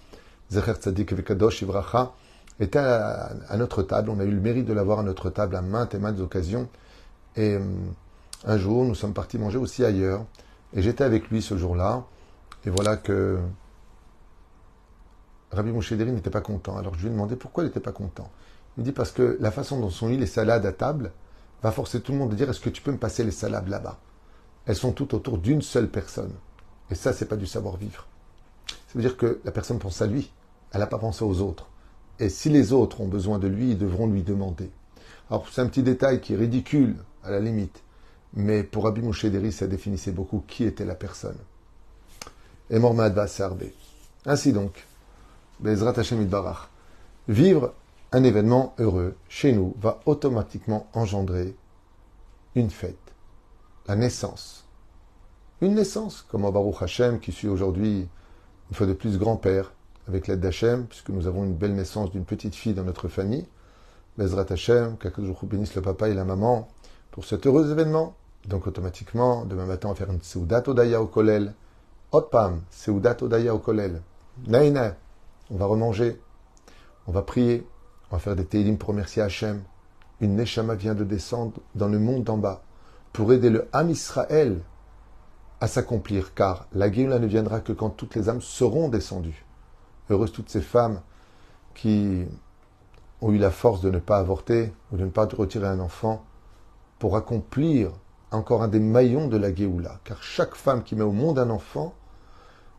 Zecher 0.52 0.74
Tzadik 0.74 1.14
Vekadosh 1.14 1.64
Ivracha, 1.64 2.14
était 2.60 2.78
à, 2.78 3.58
notre 3.58 3.82
table, 3.82 4.12
on 4.12 4.20
a 4.20 4.24
eu 4.24 4.30
le 4.30 4.40
mérite 4.40 4.68
de 4.68 4.74
l'avoir 4.74 5.00
à 5.00 5.04
notre 5.04 5.32
table 5.32 5.56
à 5.56 5.64
maintes 5.64 5.96
et 5.96 5.98
maintes 5.98 6.20
occasions, 6.20 6.70
et 7.36 7.56
hum, 7.56 7.92
un 8.46 8.58
jour 8.60 8.86
nous 8.86 8.94
sommes 8.94 9.16
partis 9.16 9.40
manger 9.40 9.58
aussi 9.58 9.84
ailleurs, 9.84 10.26
et 10.76 10.84
j'étais 10.84 11.04
avec 11.04 11.30
lui 11.30 11.42
ce 11.42 11.58
jour-là, 11.58 12.04
et 12.64 12.70
voilà 12.70 12.96
que 12.96 13.40
Rabbi 15.52 15.72
Moshe 15.72 15.94
Deri 15.94 16.12
n'était 16.12 16.30
pas 16.30 16.42
content. 16.42 16.78
Alors 16.78 16.94
je 16.94 17.00
lui 17.00 17.08
ai 17.08 17.12
demandé 17.12 17.36
pourquoi 17.36 17.64
il 17.64 17.68
n'était 17.68 17.80
pas 17.80 17.92
content. 17.92 18.30
Il 18.78 18.84
dit 18.84 18.92
parce 18.92 19.12
que 19.12 19.38
la 19.40 19.50
façon 19.50 19.80
dont 19.80 19.90
sont 19.90 20.08
mis 20.08 20.18
les 20.18 20.28
salades 20.28 20.68
à 20.68 20.72
table 20.72 21.12
va 21.64 21.72
forcer 21.72 22.00
tout 22.00 22.12
le 22.12 22.20
monde 22.20 22.32
à 22.32 22.36
dire 22.36 22.48
est-ce 22.48 22.60
que 22.60 22.70
tu 22.70 22.84
peux 22.84 22.92
me 22.92 23.00
passer 23.00 23.24
les 23.24 23.32
salades 23.32 23.68
là-bas? 23.68 23.98
Elles 24.66 24.76
sont 24.76 24.92
toutes 24.92 25.14
autour 25.14 25.38
d'une 25.38 25.62
seule 25.62 25.90
personne. 25.90 26.34
Et 26.90 26.96
ça, 26.96 27.14
c'est 27.14 27.26
pas 27.26 27.36
du 27.36 27.48
savoir-vivre. 27.48 28.08
Ça 28.68 28.96
veut 28.96 29.02
dire 29.02 29.18
que 29.18 29.40
la 29.44 29.52
personne 29.52 29.80
pense 29.80 30.02
à 30.02 30.08
lui. 30.08 30.32
Elle 30.72 30.80
n'a 30.80 30.88
pas 30.88 30.98
pensé 30.98 31.24
aux 31.24 31.42
autres. 31.42 31.68
Et 32.20 32.30
si 32.30 32.50
les 32.50 32.74
autres 32.74 33.02
ont 33.02 33.08
besoin 33.08 33.40
de 33.40 33.48
lui, 33.48 33.72
ils 33.72 33.78
devront 33.78 34.08
lui 34.08 34.24
demander. 34.24 34.70
Alors 35.30 35.48
c'est 35.50 35.62
un 35.62 35.68
petit 35.68 35.82
détail 35.82 36.22
qui 36.22 36.34
est 36.34 36.38
ridicule, 36.38 36.96
à 37.24 37.32
la 37.32 37.40
limite. 37.40 37.82
Mais 38.34 38.64
pour 38.64 38.84
Rabbi 38.84 39.02
Moshe 39.02 39.26
ça 39.52 39.68
définissait 39.68 40.12
beaucoup 40.12 40.44
qui 40.48 40.64
était 40.66 40.86
la 40.86 40.96
personne. 40.96 41.38
Et 42.70 42.80
Mormad 42.80 43.14
va 43.14 43.26
Ainsi 44.26 44.54
donc, 44.54 44.86
Bezrat 45.60 45.98
Hashem 45.98 46.26
Barach. 46.26 46.70
Vivre 47.28 47.74
un 48.12 48.24
événement 48.24 48.76
heureux 48.78 49.16
chez 49.30 49.54
nous 49.54 49.74
va 49.80 50.00
automatiquement 50.06 50.88
engendrer 50.94 51.56
une 52.56 52.70
fête, 52.70 52.98
la 53.88 53.96
naissance. 53.96 54.66
Une 55.62 55.76
naissance, 55.76 56.26
comme 56.30 56.46
au 56.46 56.52
Baruch 56.52 56.82
Hashem, 56.82 57.20
qui 57.20 57.32
suit 57.32 57.48
aujourd'hui 57.48 58.08
une 58.70 58.76
fois 58.76 58.88
de 58.88 58.94
plus 58.94 59.18
grand-père, 59.18 59.74
avec 60.08 60.28
l'aide 60.28 60.40
d'Hachem, 60.40 60.86
puisque 60.88 61.10
nous 61.10 61.28
avons 61.28 61.44
une 61.44 61.54
belle 61.54 61.76
naissance 61.76 62.12
d'une 62.12 62.26
petite 62.26 62.56
fille 62.56 62.74
dans 62.74 62.84
notre 62.84 63.08
famille. 63.08 63.46
Bezrat 64.18 64.46
Hashem, 64.50 64.98
jours 65.20 65.40
bénisse 65.44 65.76
le 65.76 65.82
papa 65.82 66.10
et 66.10 66.14
la 66.14 66.26
maman 66.26 66.68
pour 67.12 67.26
cet 67.26 67.46
heureux 67.46 67.72
événement. 67.72 68.16
Donc 68.48 68.68
automatiquement, 68.68 69.46
demain 69.46 69.66
matin, 69.66 69.90
on 69.90 69.92
va 69.92 69.98
faire 69.98 70.12
une 70.12 70.22
Seudat 70.22 70.64
Odaya 70.68 71.02
au 71.02 71.08
Kolel. 71.08 71.54
Otpam, 72.12 72.62
Seudat 72.72 73.18
Odaya 73.22 73.54
au 73.54 73.60
Kolel. 73.60 74.02
Naina, 74.48 74.96
on 75.52 75.58
va 75.58 75.66
remanger, 75.66 76.20
on 77.08 77.12
va 77.12 77.22
prier, 77.22 77.68
on 78.10 78.16
va 78.16 78.20
faire 78.20 78.36
des 78.36 78.46
télim 78.46 78.78
pour 78.78 78.90
remercier 78.90 79.22
Hachem. 79.22 79.62
Une 80.20 80.36
Neshama 80.36 80.76
vient 80.76 80.96
de 80.96 81.04
descendre 81.04 81.54
dans 81.76 81.88
le 81.88 82.00
monde 82.00 82.24
d'en 82.24 82.38
bas 82.38 82.64
pour 83.14 83.34
aider 83.34 83.50
le 83.50 83.68
Ham 83.74 83.90
Israël 83.90 84.62
à 85.60 85.68
s'accomplir, 85.68 86.34
car 86.34 86.68
la 86.74 86.92
Géoula 86.92 87.20
ne 87.20 87.28
viendra 87.28 87.60
que 87.60 87.74
quand 87.74 87.92
toutes 87.92 88.16
les 88.16 88.30
âmes 88.30 88.42
seront 88.42 88.90
descendues. 88.90 89.46
Heureuses 90.10 90.32
toutes 90.32 90.50
ces 90.50 90.62
femmes 90.62 91.02
qui 91.76 92.26
ont 93.22 93.32
eu 93.32 93.38
la 93.38 93.52
force 93.52 93.82
de 93.82 93.92
ne 93.92 94.00
pas 94.00 94.18
avorter 94.18 94.74
ou 94.92 94.98
de 94.98 95.06
ne 95.06 95.10
pas 95.10 95.26
retirer 95.26 95.68
un 95.68 95.80
enfant 95.80 96.26
pour 97.00 97.16
accomplir 97.16 97.92
encore 98.32 98.64
un 98.64 98.68
des 98.68 98.80
maillons 98.80 99.28
de 99.28 99.38
la 99.38 99.54
Géoula. 99.54 100.00
Car 100.04 100.24
chaque 100.24 100.56
femme 100.56 100.84
qui 100.84 100.96
met 100.96 101.04
au 101.04 101.12
monde 101.12 101.38
un 101.38 101.50
enfant 101.50 101.94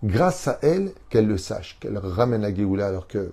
grâce 0.03 0.49
à 0.49 0.59
elle, 0.63 0.93
qu'elle 1.09 1.29
le 1.29 1.39
sache, 1.39 1.79
qu'elle 1.79 1.99
ramène 1.99 2.43
la 2.43 2.53
Géoula 2.53 2.89
alors 2.89 3.07
que 3.07 3.31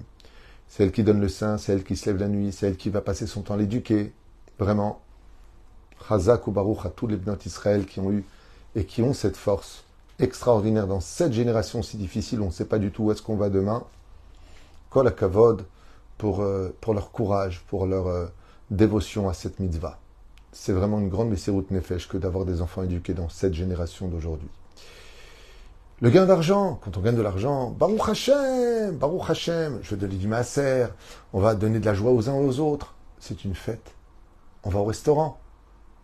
c'est 0.68 0.84
elle 0.84 0.91
qui 0.91 1.03
donne 1.03 1.20
le 1.20 1.29
sein, 1.29 1.58
c'est 1.58 1.74
elle 1.74 1.84
qui 1.84 1.96
se 1.96 2.08
lève 2.10 2.20
la 2.20 2.27
nuit, 2.27 2.51
c'est 2.51 2.68
elle 2.68 2.77
qui 2.77 2.91
va 2.91 3.01
passer 3.01 3.25
son 3.25 3.41
temps 3.41 3.56
l'éduquer. 3.56 4.13
Vraiment, 4.60 5.01
Chazak 6.08 6.48
ou 6.48 6.51
Baruch 6.51 6.86
à 6.86 6.89
tous 6.89 7.08
les 7.08 7.18
Bnot 7.18 7.38
Israël 7.46 7.86
qui 7.86 8.00
ont 8.00 8.12
eu 8.12 8.24
et 8.75 8.86
qui 8.86 9.01
ont 9.01 9.13
cette 9.13 9.38
force 9.38 9.84
extraordinaire 10.20 10.88
dans 10.88 11.00
cette 11.00 11.34
génération 11.34 11.82
si 11.82 11.98
difficile, 11.98 12.41
on 12.41 12.48
ne 12.48 12.51
sait 12.51 12.65
pas 12.65 12.79
du 12.79 12.91
tout 12.91 13.03
où 13.06 13.12
est-ce 13.12 13.22
qu'on 13.22 13.38
va 13.38 13.50
demain. 13.50 13.84
Kol 14.89 15.13
Kavod 15.13 15.65
pour, 16.18 16.41
euh, 16.41 16.75
pour 16.82 16.94
leur 16.94 17.12
courage, 17.12 17.63
pour 17.68 17.86
leur 17.86 18.08
euh, 18.08 18.27
dévotion 18.72 19.29
à 19.29 19.34
cette 19.34 19.60
mitzvah. 19.60 20.00
C'est 20.51 20.74
vraiment 20.74 21.00
une 21.00 21.10
grande 21.10 21.29
Messirut 21.29 21.65
Nefesh 21.70 22.08
que 22.08 22.18
d'avoir 22.18 22.46
des 22.46 22.62
enfants 22.62 22.84
éduqués 22.84 23.13
dans 23.13 23.29
cette 23.29 23.53
génération 23.53 24.08
d'aujourd'hui. 24.08 24.50
Le 26.01 26.10
gain 26.10 26.25
d'argent, 26.25 26.79
quand 26.82 26.98
on 26.98 27.01
gagne 27.01 27.15
de 27.15 27.22
l'argent, 27.22 27.72
Baruch 27.72 28.10
Hashem, 28.10 28.98
Baruch 28.98 29.29
Hashem, 29.29 29.79
je 29.82 29.91
vais 29.91 29.98
donner 29.98 30.15
du 30.15 30.27
masser, 30.27 30.88
on 31.34 31.39
va 31.39 31.56
donner 31.56 31.79
de 31.79 31.86
la 31.86 31.94
joie 31.94 32.12
aux 32.12 32.29
uns 32.29 32.36
aux 32.36 32.60
autres. 32.60 32.96
C'est 33.20 33.44
une 33.44 33.53
fête. 33.53 33.91
On 34.63 34.70
va 34.70 34.79
au 34.79 34.86
restaurant, 34.86 35.39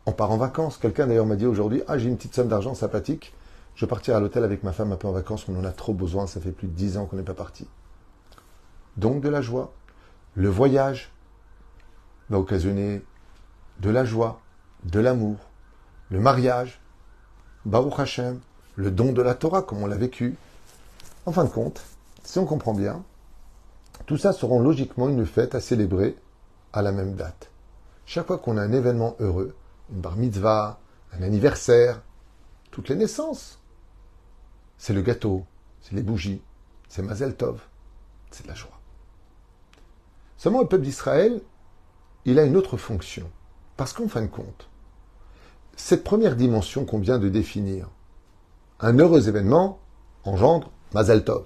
on 0.05 0.12
part 0.12 0.31
en 0.31 0.38
vacances. 0.38 0.77
Quelqu'un 0.77 1.07
d'ailleurs 1.07 1.25
m'a 1.25 1.35
dit 1.35 1.45
aujourd'hui, 1.45 1.81
ah 1.88 1.97
j'ai 1.97 2.09
une 2.09 2.17
petite 2.17 2.35
somme 2.35 2.47
d'argent 2.47 2.74
sympathique, 2.74 3.33
je 3.75 3.85
vais 3.85 3.89
partir 3.89 4.15
à 4.15 4.19
l'hôtel 4.19 4.43
avec 4.43 4.63
ma 4.63 4.71
femme 4.71 4.91
un 4.91 4.95
peu 4.95 5.07
en 5.07 5.12
vacances, 5.12 5.47
on 5.50 5.59
en 5.59 5.65
a 5.65 5.71
trop 5.71 5.93
besoin, 5.93 6.27
ça 6.27 6.39
fait 6.39 6.51
plus 6.51 6.67
de 6.67 6.74
dix 6.74 6.97
ans 6.97 7.05
qu'on 7.05 7.17
n'est 7.17 7.24
pas 7.24 7.33
parti. 7.33 7.67
Donc 8.97 9.21
de 9.21 9.29
la 9.29 9.41
joie. 9.41 9.74
Le 10.35 10.50
voyage 10.50 11.12
va 12.29 12.39
occasionner 12.39 13.01
de 13.79 13.89
la 13.89 14.05
joie, 14.05 14.39
de 14.83 15.00
l'amour. 15.00 15.38
Le 16.09 16.19
mariage, 16.19 16.79
Baruch 17.65 18.00
Hashem, 18.00 18.39
le 18.75 18.91
don 18.91 19.12
de 19.12 19.21
la 19.21 19.33
Torah, 19.33 19.62
comme 19.62 19.81
on 19.81 19.88
l'a 19.88 19.97
vécu. 19.97 20.38
En 21.25 21.31
fin 21.31 21.43
de 21.43 21.50
compte, 21.50 21.83
si 22.24 22.39
on 22.39 22.45
comprend 22.45 22.74
bien, 22.74 23.03
tout 24.05 24.17
ça 24.17 24.33
seront 24.33 24.59
logiquement 24.59 25.09
une 25.09 25.25
fête 25.25 25.55
à 25.55 25.59
célébrer 25.59 26.15
à 26.74 26.81
la 26.81 26.91
même 26.91 27.15
date. 27.15 27.50
Chaque 28.05 28.27
fois 28.27 28.38
qu'on 28.38 28.57
a 28.57 28.62
un 28.62 28.71
événement 28.71 29.15
heureux, 29.19 29.55
une 29.91 30.01
bar 30.01 30.15
mitzvah, 30.15 30.79
un 31.13 31.21
anniversaire, 31.21 32.01
toutes 32.71 32.89
les 32.89 32.95
naissances, 32.95 33.59
c'est 34.77 34.93
le 34.93 35.01
gâteau, 35.01 35.45
c'est 35.81 35.95
les 35.95 36.03
bougies, 36.03 36.41
c'est 36.89 37.01
Mazel 37.01 37.35
Tov, 37.35 37.61
c'est 38.31 38.43
de 38.43 38.47
la 38.47 38.55
joie. 38.55 38.79
Seulement 40.37 40.61
le 40.61 40.67
peuple 40.67 40.83
d'Israël, 40.83 41.41
il 42.25 42.39
a 42.39 42.43
une 42.43 42.57
autre 42.57 42.77
fonction. 42.77 43.29
Parce 43.77 43.93
qu'en 43.93 44.07
fin 44.07 44.21
de 44.21 44.27
compte, 44.27 44.69
cette 45.75 46.03
première 46.03 46.35
dimension 46.35 46.85
qu'on 46.85 46.99
vient 46.99 47.19
de 47.19 47.29
définir, 47.29 47.89
un 48.79 48.97
heureux 48.97 49.27
événement 49.27 49.79
engendre 50.23 50.71
Mazel 50.93 51.23
Tov, 51.23 51.45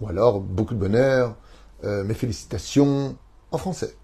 ou 0.00 0.08
alors 0.08 0.40
beaucoup 0.40 0.74
de 0.74 0.80
bonheur, 0.80 1.36
euh, 1.84 2.04
mes 2.04 2.14
félicitations, 2.14 3.16
en 3.50 3.58
français. 3.58 3.96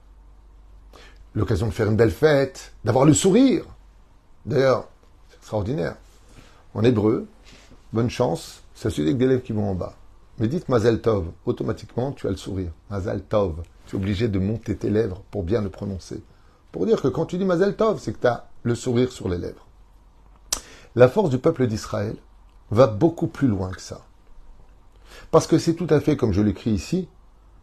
L'occasion 1.36 1.66
de 1.66 1.72
faire 1.72 1.88
une 1.88 1.96
belle 1.96 2.10
fête, 2.10 2.72
d'avoir 2.84 3.04
le 3.04 3.14
sourire. 3.14 3.64
D'ailleurs, 4.46 4.88
c'est 5.28 5.36
extraordinaire. 5.36 5.96
En 6.74 6.82
hébreu, 6.82 7.28
bonne 7.92 8.10
chance, 8.10 8.62
c'est 8.74 8.90
celui 8.90 9.08
avec 9.08 9.18
des 9.18 9.26
lèvres 9.26 9.42
qui 9.42 9.52
vont 9.52 9.70
en 9.70 9.74
bas. 9.74 9.94
Mais 10.38 10.48
dites 10.48 10.68
Mazel 10.68 11.00
Tov, 11.00 11.26
automatiquement 11.44 12.12
tu 12.12 12.26
as 12.26 12.30
le 12.30 12.36
sourire. 12.36 12.72
Mazel 12.90 13.22
Tov. 13.22 13.62
Tu 13.86 13.96
es 13.96 13.98
obligé 13.98 14.28
de 14.28 14.38
monter 14.38 14.76
tes 14.76 14.90
lèvres 14.90 15.22
pour 15.30 15.42
bien 15.42 15.60
le 15.60 15.68
prononcer. 15.68 16.22
Pour 16.72 16.86
dire 16.86 17.00
que 17.00 17.08
quand 17.08 17.26
tu 17.26 17.38
dis 17.38 17.44
Mazel 17.44 17.76
Tov, 17.76 18.00
c'est 18.00 18.12
que 18.12 18.20
tu 18.20 18.26
as 18.26 18.48
le 18.62 18.74
sourire 18.74 19.12
sur 19.12 19.28
les 19.28 19.38
lèvres. 19.38 19.66
La 20.94 21.08
force 21.08 21.30
du 21.30 21.38
peuple 21.38 21.66
d'Israël 21.66 22.16
va 22.70 22.86
beaucoup 22.86 23.26
plus 23.26 23.48
loin 23.48 23.70
que 23.70 23.80
ça. 23.80 24.06
Parce 25.30 25.46
que 25.46 25.58
c'est 25.58 25.74
tout 25.74 25.86
à 25.90 26.00
fait, 26.00 26.16
comme 26.16 26.32
je 26.32 26.40
l'écris 26.40 26.70
ici, 26.70 27.08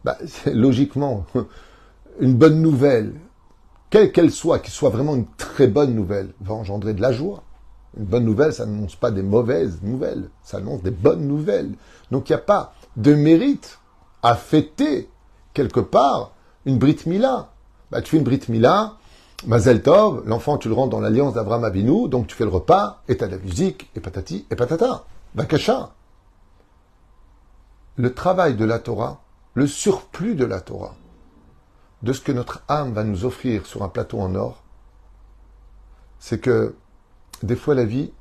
bah, 0.04 0.16
logiquement, 0.46 1.26
une 2.20 2.34
bonne 2.34 2.62
nouvelle, 2.62 3.14
quelle 3.94 4.10
qu'elle 4.10 4.32
soit, 4.32 4.58
qu'il 4.58 4.72
soit 4.72 4.90
vraiment 4.90 5.14
une 5.14 5.28
très 5.36 5.68
bonne 5.68 5.94
nouvelle, 5.94 6.34
va 6.40 6.54
engendrer 6.54 6.94
de 6.94 7.00
la 7.00 7.12
joie. 7.12 7.44
Une 7.96 8.06
bonne 8.06 8.24
nouvelle, 8.24 8.52
ça 8.52 8.66
n'annonce 8.66 8.96
pas 8.96 9.12
des 9.12 9.22
mauvaises 9.22 9.78
nouvelles, 9.82 10.30
ça 10.42 10.56
annonce 10.56 10.82
des 10.82 10.90
bonnes 10.90 11.28
nouvelles. 11.28 11.70
Donc 12.10 12.28
il 12.28 12.32
n'y 12.32 12.38
a 12.38 12.42
pas 12.42 12.74
de 12.96 13.14
mérite 13.14 13.78
à 14.24 14.34
fêter 14.34 15.08
quelque 15.52 15.78
part 15.78 16.32
une 16.64 16.76
Brit 16.76 16.96
Mila. 17.06 17.50
Bah, 17.92 18.02
tu 18.02 18.10
fais 18.10 18.16
une 18.16 18.24
Brit 18.24 18.40
Mila, 18.48 18.94
Mazel 19.46 19.80
l'enfant 20.24 20.58
tu 20.58 20.66
le 20.66 20.74
rends 20.74 20.88
dans 20.88 20.98
l'alliance 20.98 21.34
d'Abraham 21.34 21.62
Avinu, 21.62 22.08
donc 22.08 22.26
tu 22.26 22.34
fais 22.34 22.42
le 22.42 22.50
repas, 22.50 23.04
et 23.06 23.16
t'as 23.16 23.28
de 23.28 23.36
la 23.36 23.42
musique, 23.42 23.92
et 23.94 24.00
patati, 24.00 24.44
et 24.50 24.56
patata. 24.56 25.04
Bakasha. 25.36 25.90
Le 27.94 28.12
travail 28.12 28.56
de 28.56 28.64
la 28.64 28.80
Torah, 28.80 29.20
le 29.54 29.68
surplus 29.68 30.34
de 30.34 30.46
la 30.46 30.60
Torah, 30.60 30.96
de 32.04 32.12
ce 32.12 32.20
que 32.20 32.32
notre 32.32 32.62
âme 32.68 32.92
va 32.92 33.02
nous 33.02 33.24
offrir 33.24 33.64
sur 33.64 33.82
un 33.82 33.88
plateau 33.88 34.20
en 34.20 34.34
or, 34.34 34.62
c'est 36.18 36.38
que 36.38 36.76
des 37.42 37.56
fois, 37.56 37.74
la 37.74 37.86
vie, 37.86 38.12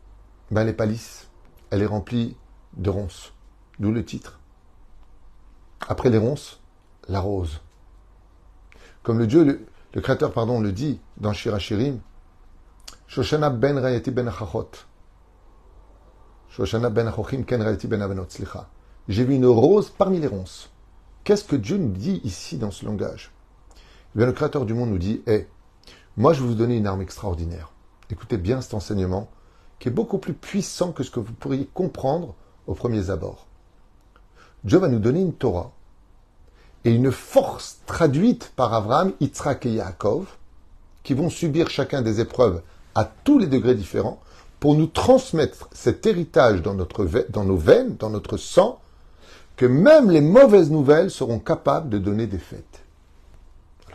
ben, 0.51 0.61
elle 0.61 0.67
n'est 0.67 0.73
pas 0.73 0.85
lisse. 0.85 1.27
Elle 1.69 1.81
est 1.81 1.87
remplie 1.87 2.37
de 2.77 2.89
ronces. 2.89 3.33
D'où 3.79 3.91
le 3.91 4.05
titre. 4.05 4.39
Après 5.87 6.09
les 6.09 6.17
ronces, 6.17 6.61
la 7.09 7.19
rose. 7.19 7.59
Comme 9.03 9.19
le 9.19 9.27
Dieu, 9.27 9.43
le, 9.43 10.01
Créateur, 10.01 10.31
pardon, 10.31 10.61
le 10.61 10.71
dit 10.71 11.01
dans 11.17 11.33
Shirachirim, 11.33 11.99
Shoshana 13.07 13.49
ben 13.49 13.77
rayati 13.77 14.11
ben. 14.11 14.31
Shoshana 16.49 16.89
ben 16.89 17.07
achochim 17.07 17.43
ken 17.43 17.61
rayati 17.61 17.87
ben 17.87 18.01
avenot, 18.01 18.27
J'ai 19.09 19.25
vu 19.25 19.35
une 19.35 19.45
rose 19.45 19.89
parmi 19.89 20.19
les 20.19 20.27
ronces. 20.27 20.71
Qu'est-ce 21.25 21.43
que 21.43 21.57
Dieu 21.57 21.77
nous 21.77 21.91
dit 21.91 22.21
ici 22.23 22.57
dans 22.57 22.71
ce 22.71 22.85
langage? 22.85 23.32
Le 24.15 24.31
Créateur 24.31 24.65
du 24.65 24.75
monde 24.75 24.91
nous 24.91 24.99
dit, 24.99 25.21
hé, 25.25 25.47
moi 26.17 26.33
je 26.33 26.41
vais 26.41 26.47
vous 26.47 26.53
donner 26.53 26.77
une 26.77 26.85
arme 26.85 27.01
extraordinaire. 27.01 27.71
Écoutez 28.11 28.37
bien 28.37 28.61
cet 28.61 28.75
enseignement 28.75 29.27
qui 29.79 29.89
est 29.89 29.91
beaucoup 29.91 30.19
plus 30.19 30.33
puissant 30.33 30.91
que 30.91 31.03
ce 31.03 31.09
que 31.09 31.19
vous 31.19 31.33
pourriez 31.33 31.67
comprendre 31.73 32.35
au 32.67 32.75
premier 32.75 33.09
abord. 33.09 33.47
Dieu 34.63 34.77
va 34.77 34.87
nous 34.87 34.99
donner 34.99 35.19
une 35.21 35.33
Torah 35.33 35.71
et 36.85 36.93
une 36.93 37.11
force 37.11 37.79
traduite 37.87 38.51
par 38.55 38.73
Abraham, 38.73 39.13
Yitzhak 39.19 39.65
et 39.65 39.71
Yaakov, 39.71 40.27
qui 41.01 41.15
vont 41.15 41.29
subir 41.29 41.69
chacun 41.69 42.01
des 42.01 42.21
épreuves 42.21 42.61
à 42.93 43.05
tous 43.05 43.39
les 43.39 43.47
degrés 43.47 43.75
différents, 43.75 44.19
pour 44.59 44.75
nous 44.75 44.87
transmettre 44.87 45.67
cet 45.73 46.05
héritage 46.05 46.61
dans, 46.61 46.75
notre, 46.75 47.05
dans 47.29 47.43
nos 47.43 47.57
veines, 47.57 47.97
dans 47.97 48.09
notre 48.09 48.37
sang, 48.37 48.79
que 49.57 49.65
même 49.65 50.09
les 50.09 50.21
mauvaises 50.21 50.71
nouvelles 50.71 51.11
seront 51.11 51.39
capables 51.39 51.89
de 51.89 51.97
donner 51.97 52.27
des 52.27 52.37
fêtes. 52.37 52.82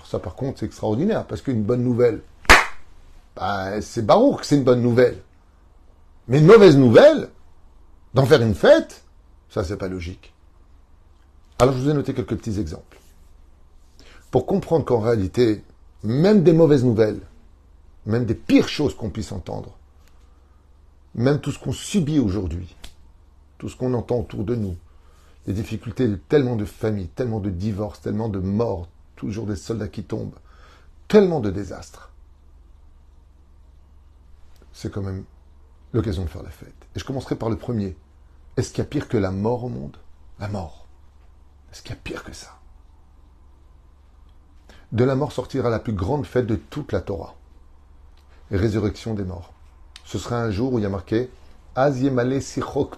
Ça 0.09 0.19
par 0.19 0.37
contre 0.37 0.61
c'est 0.61 0.67
extraordinaire, 0.67 1.27
parce 1.27 1.43
qu'une 1.43 1.63
bonne 1.63 1.83
nouvelle, 1.83 2.23
bah, 3.37 3.83
c'est 3.83 4.07
Baruch, 4.07 4.39
c'est 4.43 4.57
une 4.57 4.65
bonne 4.65 4.81
nouvelle. 4.81 5.19
Mais 6.29 6.39
une 6.39 6.47
mauvaise 6.47 6.79
nouvelle, 6.79 7.29
d'en 8.15 8.25
faire 8.25 8.41
une 8.41 8.55
fête, 8.55 9.05
ça 9.51 9.65
c'est 9.65 9.77
pas 9.77 9.89
logique. 9.89 10.33
Alors 11.59 11.75
je 11.75 11.81
vous 11.81 11.91
ai 11.91 11.93
noté 11.93 12.15
quelques 12.15 12.39
petits 12.39 12.59
exemples. 12.59 12.99
Pour 14.31 14.47
comprendre 14.47 14.87
qu'en 14.87 15.01
réalité, 15.01 15.63
même 16.03 16.43
des 16.43 16.55
mauvaises 16.55 16.85
nouvelles, 16.85 17.21
même 18.07 18.25
des 18.25 18.35
pires 18.35 18.71
choses 18.71 18.95
qu'on 18.95 19.11
puisse 19.11 19.33
entendre, 19.33 19.77
même 21.15 21.39
tout 21.39 21.53
ce 21.53 21.59
qu'on 21.59 21.73
subit 21.73 22.19
aujourd'hui, 22.19 22.75
tout 23.59 23.69
ce 23.69 23.77
qu'on 23.77 23.93
entend 23.93 24.21
autour 24.21 24.45
de 24.45 24.55
nous, 24.55 24.77
les 25.47 25.53
difficultés 25.53 26.09
de 26.09 26.17
tellement 26.17 26.57
de 26.57 26.65
familles, 26.65 27.09
tellement 27.09 27.41
de 27.41 27.51
divorces, 27.51 28.01
tellement 28.01 28.31
de 28.31 28.39
morts, 28.39 28.89
toujours 29.19 29.47
des 29.47 29.57
soldats 29.57 29.89
qui 29.89 30.05
tombent, 30.05 30.39
tellement 31.09 31.41
de 31.41 31.51
désastres 31.51 32.09
c'est 34.79 34.93
quand 34.93 35.03
même 35.03 35.25
l'occasion 35.93 36.23
de 36.23 36.29
faire 36.29 36.45
la 36.45 36.51
fête. 36.51 36.87
Et 36.95 37.01
je 37.01 37.05
commencerai 37.05 37.35
par 37.35 37.51
le 37.51 37.57
premier. 37.57 37.97
Est-ce 38.57 38.71
qu'il 38.71 38.79
y 38.79 38.87
a 38.87 38.89
pire 38.89 39.09
que 39.09 39.17
la 39.17 39.33
mort 39.33 39.65
au 39.65 39.69
monde? 39.69 39.97
La 40.39 40.47
mort. 40.47 40.87
Est-ce 41.73 41.83
qu'il 41.83 41.91
y 41.91 41.95
a 41.95 42.01
pire 42.01 42.23
que 42.23 42.33
ça? 42.33 42.61
De 44.93 45.03
la 45.03 45.17
mort 45.17 45.33
sortira 45.33 45.69
la 45.69 45.81
plus 45.81 45.95
grande 45.95 46.27
fête 46.27 46.47
de 46.47 46.55
toute 46.55 46.93
la 46.93 47.01
Torah. 47.01 47.35
Résurrection 48.53 49.15
des 49.15 49.25
morts. 49.25 49.53
Ce 50.05 50.17
sera 50.17 50.41
un 50.41 50.53
jour 50.53 50.73
où 50.73 50.79
il 50.79 50.83
y 50.83 50.87
a 50.87 50.91
marqué 50.91 51.29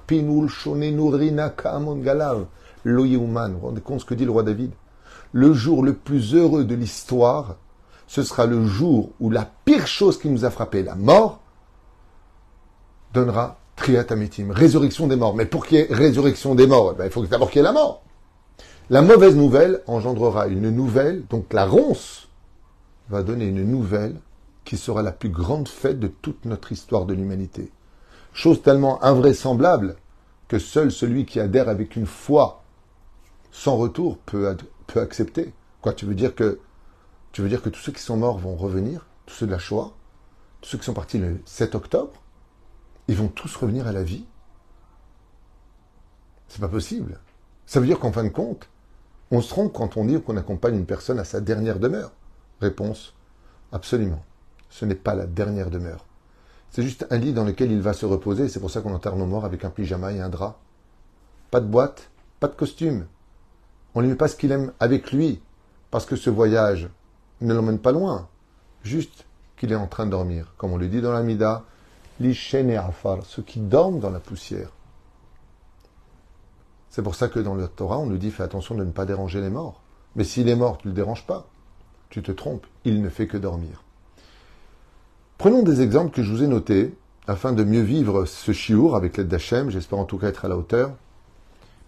pinul 0.07 0.51
Vous 2.85 3.59
vous 3.59 3.67
rendez 3.67 3.81
compte 3.81 4.01
ce 4.01 4.05
que 4.05 4.15
dit 4.15 4.27
le 4.27 4.31
roi 4.31 4.43
David? 4.43 4.73
Le 5.33 5.53
jour 5.53 5.85
le 5.85 5.95
plus 5.95 6.35
heureux 6.35 6.65
de 6.65 6.75
l'histoire, 6.75 7.57
ce 8.07 8.23
sera 8.23 8.47
le 8.47 8.67
jour 8.67 9.11
où 9.21 9.31
la 9.31 9.49
pire 9.65 9.87
chose 9.87 10.19
qui 10.19 10.29
nous 10.29 10.45
a 10.45 10.51
frappé, 10.51 10.83
la 10.83 10.97
mort, 10.97 11.41
donnera 13.13 13.59
triatamitim, 13.77 14.51
résurrection 14.51 15.07
des 15.07 15.17
morts. 15.17 15.35
Mais 15.35 15.47
pour 15.47 15.67
qu'il 15.67 15.79
y 15.79 15.81
ait 15.81 15.87
résurrection 15.91 16.55
des 16.55 16.67
morts, 16.67 16.93
eh 16.95 16.99
ben, 16.99 17.05
il 17.07 17.11
faut 17.11 17.25
d'abord 17.25 17.51
qu'il 17.51 17.59
y 17.59 17.61
ait 17.61 17.65
la 17.65 17.73
mort. 17.73 18.03
La 18.91 19.03
mauvaise 19.03 19.37
nouvelle 19.37 19.83
engendrera 19.87 20.49
une 20.49 20.71
nouvelle, 20.71 21.25
donc 21.31 21.53
la 21.53 21.65
ronce 21.65 22.29
va 23.09 23.23
donner 23.23 23.47
une 23.47 23.63
nouvelle 23.63 24.17
qui 24.65 24.77
sera 24.77 25.03
la 25.03 25.13
plus 25.13 25.31
grande 25.31 25.69
fête 25.69 26.01
de 26.01 26.09
toute 26.09 26.45
notre 26.45 26.73
histoire 26.73 27.07
de 27.07 27.15
l'humanité. 27.15 27.71
Chose 28.33 28.63
tellement 28.63 29.03
invraisemblable 29.05 29.97
que 30.49 30.59
seul 30.59 30.91
celui 30.91 31.25
qui 31.25 31.39
adhère 31.39 31.69
avec 31.69 31.95
une 31.95 32.07
foi 32.07 32.63
sans 33.53 33.77
retour 33.77 34.19
peut, 34.19 34.57
accepter. 34.99 35.53
Quoi, 35.81 35.93
tu 35.93 36.07
veux 36.07 36.15
dire 36.15 36.35
que 36.35 36.61
tu 37.33 37.43
veux 37.43 37.49
dire 37.49 37.63
que 37.63 37.69
tous 37.69 37.81
ceux 37.81 37.93
qui 37.93 38.03
sont 38.03 38.17
morts 38.17 38.39
vont 38.39 38.57
revenir, 38.57 39.07
tous 39.27 39.35
ceux 39.35 39.47
de 39.47 39.53
la 39.53 39.59
Shoah, 39.59 39.93
tous 40.61 40.71
ceux 40.71 40.79
qui 40.79 40.85
sont 40.85 40.95
partis 40.95 41.19
le 41.19 41.41
7 41.45 41.75
octobre, 41.75 42.13
ils 43.09 43.17
vont 43.17 43.29
tous 43.29 43.55
revenir 43.57 43.87
à 43.87 43.93
la 43.93 44.03
vie? 44.03 44.27
C'est 46.49 46.61
pas 46.61 46.69
possible. 46.69 47.21
Ça 47.67 47.79
veut 47.79 47.87
dire 47.87 48.01
qu'en 48.01 48.13
fin 48.13 48.25
de 48.25 48.29
compte, 48.29 48.69
on 49.31 49.41
se 49.41 49.49
trompe 49.49 49.73
quand 49.73 49.97
on 49.97 50.05
dit 50.05 50.21
qu'on 50.21 50.37
accompagne 50.37 50.77
une 50.77 50.87
personne 50.87 51.21
à 51.21 51.25
sa 51.25 51.41
dernière 51.41 51.79
demeure. 51.79 52.13
Réponse 52.61 53.15
absolument. 53.71 54.25
Ce 54.69 54.85
n'est 54.85 54.97
pas 54.97 55.15
la 55.15 55.27
dernière 55.27 55.71
demeure. 55.71 56.05
C'est 56.71 56.83
juste 56.83 57.07
un 57.11 57.19
lit 57.19 57.33
dans 57.33 57.45
lequel 57.45 57.71
il 57.71 57.81
va 57.81 57.93
se 57.93 58.07
reposer. 58.07 58.49
C'est 58.49 58.61
pour 58.61 58.71
ça 58.71 58.81
qu'on 58.81 58.95
enterre 58.95 59.17
nos 59.17 59.27
morts 59.27 59.45
avec 59.45 59.65
un 59.65 59.71
pyjama 59.71 60.13
et 60.13 60.21
un 60.21 60.29
drap. 60.29 60.59
Pas 61.51 61.61
de 61.61 61.67
boîte, 61.67 62.11
pas 62.41 62.49
de 62.49 62.55
costume. 62.55 63.07
On 63.95 64.01
ne 64.01 64.07
lui 64.07 64.13
met 64.13 64.17
pas 64.17 64.29
ce 64.29 64.37
qu'il 64.37 64.53
aime 64.53 64.73
avec 64.81 65.13
lui, 65.13 65.41
parce 65.91 66.07
que 66.07 66.17
ce 66.17 66.31
voyage 66.31 66.89
ne 67.41 67.55
l'emmène 67.55 67.79
pas 67.79 67.93
loin. 67.93 68.29
Juste 68.83 69.27
qu'il 69.57 69.73
est 69.73 69.77
en 69.77 69.87
train 69.87 70.07
de 70.07 70.11
dormir. 70.11 70.55
Comme 70.57 70.73
on 70.73 70.77
le 70.77 70.89
dit 70.89 71.01
dans 71.01 71.13
la 71.13 71.23
Mida, 71.23 71.65
l'ishen 72.21 72.71
et 72.71 72.79
ceux 73.25 73.43
qui 73.43 73.61
dorment 73.61 73.99
dans 73.99 74.11
la 74.11 74.21
poussière. 74.21 74.71
C'est 76.91 77.03
pour 77.03 77.15
ça 77.15 77.29
que 77.29 77.39
dans 77.39 77.55
le 77.55 77.69
Torah, 77.69 77.99
on 77.99 78.07
nous 78.07 78.19
dit 78.19 78.31
fais 78.31 78.43
attention 78.43 78.75
de 78.75 78.85
ne 78.85 78.91
pas 78.91 79.07
déranger 79.07 79.41
les 79.41 79.51
morts. 79.51 79.81
Mais 80.17 80.25
s'il 80.25 80.49
est 80.49 80.57
mort, 80.57 80.79
tu 80.79 80.89
ne 80.89 80.93
le 80.93 80.97
déranges 80.97 81.27
pas. 81.27 81.47
Tu 82.09 82.23
te 82.23 82.33
trompes, 82.33 82.67
il 82.85 83.01
ne 83.01 83.09
fait 83.09 83.29
que 83.29 83.37
dormir. 83.37 83.85
Prenons 85.39 85.63
des 85.63 85.81
exemples 85.81 86.11
que 86.11 86.23
je 86.23 86.31
vous 86.31 86.43
ai 86.43 86.49
notés 86.49 86.95
afin 87.27 87.53
de 87.53 87.63
mieux 87.63 87.83
vivre 87.83 88.25
ce 88.25 88.53
chiour 88.53 88.97
avec 88.97 89.17
l'aide 89.17 89.29
d'Hachem. 89.29 89.71
J'espère 89.71 89.99
en 89.99 90.05
tout 90.05 90.19
cas 90.19 90.29
être 90.29 90.45
à 90.45 90.49
la 90.49 90.57
hauteur. 90.57 90.93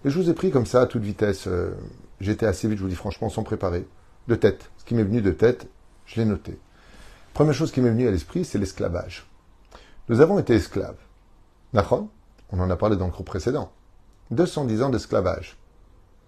Et 0.05 0.11
je 0.11 0.19
vous 0.19 0.31
ai 0.31 0.35
pris 0.35 0.51
comme 0.51 0.67
ça 0.67 0.83
à 0.83 0.87
toute 0.87 1.03
vitesse. 1.03 1.47
Euh, 1.47 1.75
J'étais 2.23 2.47
assez 2.47 2.69
vite, 2.69 2.79
je 2.79 2.85
vous 2.85 2.89
dis 2.89 2.95
franchement, 2.95 3.29
sans 3.29 3.43
préparer. 3.43 3.85
De 4.29 4.37
tête. 4.37 4.71
Ce 4.79 4.85
qui 4.85 4.95
m'est 4.95 5.03
venu 5.03 5.21
de 5.21 5.33
tête, 5.33 5.67
je 6.07 6.21
l'ai 6.21 6.25
noté. 6.25 6.57
Première 7.35 7.53
chose 7.53 7.73
qui 7.73 7.81
m'est 7.81 7.91
venue 7.91 8.07
à 8.07 8.13
l'esprit, 8.13 8.45
c'est 8.45 8.59
l'esclavage. 8.59 9.27
Nous 10.09 10.21
avons 10.21 10.39
été 10.39 10.55
esclaves. 10.55 11.01
Nachon, 11.73 12.09
on 12.53 12.61
en 12.61 12.71
a 12.71 12.77
parlé 12.77 12.97
dans 12.97 13.07
le 13.07 13.13
cours 13.13 13.25
précédent. 13.25 13.73
210 14.31 14.83
ans 14.83 14.91
d'esclavage. 14.91 15.59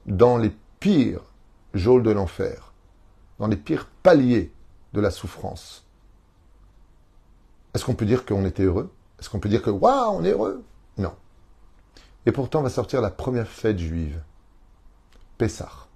Dans 0.07 0.37
les 0.37 0.53
pires 0.81 1.23
geôles 1.75 2.03
de 2.03 2.11
l'enfer. 2.11 2.73
Dans 3.39 3.47
les 3.47 3.57
pires 3.57 3.89
paliers 4.03 4.53
de 4.95 5.01
la 5.01 5.13
souffrance. 5.13 5.87
Est-ce 7.73 7.85
qu'on 7.85 7.95
peut 7.95 8.07
dire 8.07 8.27
qu'on 8.27 8.45
était 8.45 8.65
heureux? 8.65 8.93
Est-ce 9.21 9.31
qu'on 9.31 9.39
peut 9.39 9.49
dire 9.49 9.63
que 9.63 9.71
waouh, 9.71 10.17
on 10.17 10.25
est 10.25 10.33
heureux? 10.33 10.65
Non. 10.99 11.15
Et 12.27 12.33
pourtant 12.33 12.63
va 12.63 12.71
sortir 12.71 13.01
la 13.01 13.11
première 13.11 13.49
fête 13.49 13.79
juive. 13.79 14.23
Pessah. 15.39 15.89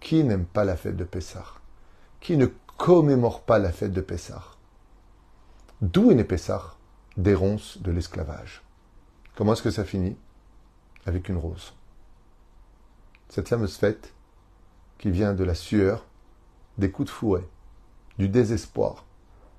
Qui 0.00 0.24
n'aime 0.24 0.46
pas 0.46 0.64
la 0.64 0.76
fête 0.76 0.96
de 0.96 1.04
Pessah? 1.04 1.46
Qui 2.20 2.36
ne 2.36 2.46
commémore 2.76 3.42
pas 3.42 3.58
la 3.58 3.72
fête 3.72 3.92
de 3.92 4.00
Pessah? 4.00 4.42
D'où 5.80 6.10
est 6.10 6.14
né 6.14 6.24
Pessah? 6.24 6.76
Des 7.16 7.34
ronces 7.34 7.78
de 7.82 7.90
l'esclavage. 7.90 8.62
Comment 9.36 9.52
est-ce 9.52 9.62
que 9.62 9.70
ça 9.70 9.84
finit? 9.84 10.16
Avec 11.06 11.28
une 11.28 11.36
rose. 11.36 11.74
Cette 13.28 13.48
fameuse 13.48 13.76
fête 13.76 14.14
qui 14.98 15.10
vient 15.10 15.34
de 15.34 15.44
la 15.44 15.54
sueur, 15.54 16.06
des 16.78 16.90
coups 16.90 17.08
de 17.08 17.12
fouet, 17.12 17.48
du 18.18 18.28
désespoir 18.28 19.04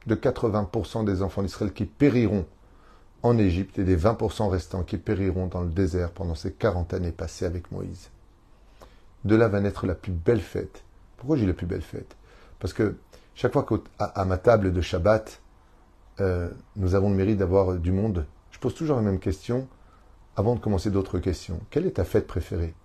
de 0.06 0.16
80% 0.16 1.06
des 1.06 1.22
enfants 1.22 1.44
d'Israël 1.44 1.74
qui 1.74 1.86
périront 1.86 2.46
en 3.24 3.38
Égypte 3.38 3.80
et 3.80 3.86
des 3.86 3.98
20% 3.98 4.50
restants 4.50 4.84
qui 4.84 4.98
périront 4.98 5.48
dans 5.48 5.62
le 5.62 5.70
désert 5.70 6.12
pendant 6.12 6.36
ces 6.36 6.52
40 6.52 6.94
années 6.94 7.12
passées 7.12 7.46
avec 7.46 7.72
Moïse. 7.72 8.10
De 9.24 9.36
là 9.36 9.48
va 9.48 9.62
naître 9.62 9.88
la 9.88 9.96
plus 9.96 10.12
belle 10.12 10.42
fête. 10.42 10.84
Pourquoi 11.18 11.38
j'ai 11.38 11.46
la 11.46 11.54
plus 11.54 11.66
belle 11.66 11.82
fête? 11.82 12.18
Parce 12.60 12.74
que 12.74 12.98
chaque 13.34 13.54
fois 13.54 13.66
qu'à 13.66 14.26
ma 14.26 14.38
table 14.38 14.74
de 14.74 14.82
Shabbat, 14.82 15.42
euh, 16.20 16.50
nous 16.76 16.96
avons 16.96 17.10
le 17.10 17.16
mérite 17.16 17.38
d'avoir 17.38 17.76
du 17.76 17.92
monde, 17.92 18.26
je 18.52 18.60
pose 18.60 18.76
toujours 18.76 18.98
la 18.98 19.02
même 19.02 19.20
question 19.20 19.68
avant 20.36 20.56
de 20.56 20.60
commencer 20.60 20.92
d'autres 20.92 21.20
questions. 21.20 21.60
Quelle 21.70 21.88
est 21.88 21.92
ta 21.92 22.04
fête 22.04 22.28
préférée? 22.28 22.76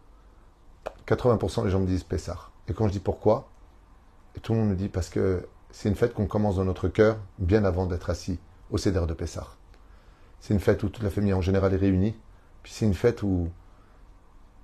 80% 1.06 1.64
des 1.64 1.70
gens 1.70 1.80
me 1.80 1.86
disent 1.86 2.04
Pessah. 2.04 2.50
Et 2.68 2.74
quand 2.74 2.86
je 2.86 2.92
dis 2.92 3.00
pourquoi, 3.00 3.48
tout 4.42 4.52
le 4.52 4.60
monde 4.60 4.70
me 4.70 4.76
dit 4.76 4.88
parce 4.88 5.08
que 5.08 5.46
c'est 5.70 5.88
une 5.88 5.94
fête 5.94 6.14
qu'on 6.14 6.26
commence 6.26 6.56
dans 6.56 6.64
notre 6.64 6.88
cœur 6.88 7.18
bien 7.38 7.64
avant 7.64 7.86
d'être 7.86 8.10
assis 8.10 8.38
au 8.70 8.78
Seder 8.78 9.04
de 9.06 9.14
Pessah. 9.14 9.48
C'est 10.40 10.54
une 10.54 10.60
fête 10.60 10.82
où 10.82 10.88
toute 10.88 11.02
la 11.02 11.10
famille 11.10 11.32
en 11.32 11.40
général 11.40 11.74
est 11.74 11.78
réunie. 11.78 12.14
Puis 12.62 12.72
c'est 12.72 12.86
une 12.86 12.94
fête 12.94 13.22
où 13.22 13.48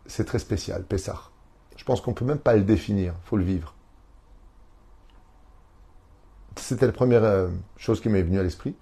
c'est 0.07 0.25
très 0.25 0.38
spécial, 0.38 0.85
Pessah. 0.85 1.31
Je 1.76 1.85
pense 1.85 2.00
qu'on 2.00 2.11
ne 2.11 2.16
peut 2.16 2.25
même 2.25 2.38
pas 2.38 2.54
le 2.54 2.62
définir, 2.62 3.14
il 3.23 3.26
faut 3.26 3.37
le 3.37 3.45
vivre. 3.45 3.75
C'était 6.57 6.87
la 6.87 6.93
première 6.93 7.25
euh, 7.25 7.49
chose 7.76 8.00
qui 8.00 8.09
m'est 8.09 8.23
venue 8.23 8.38
à 8.38 8.43
l'esprit. 8.43 8.76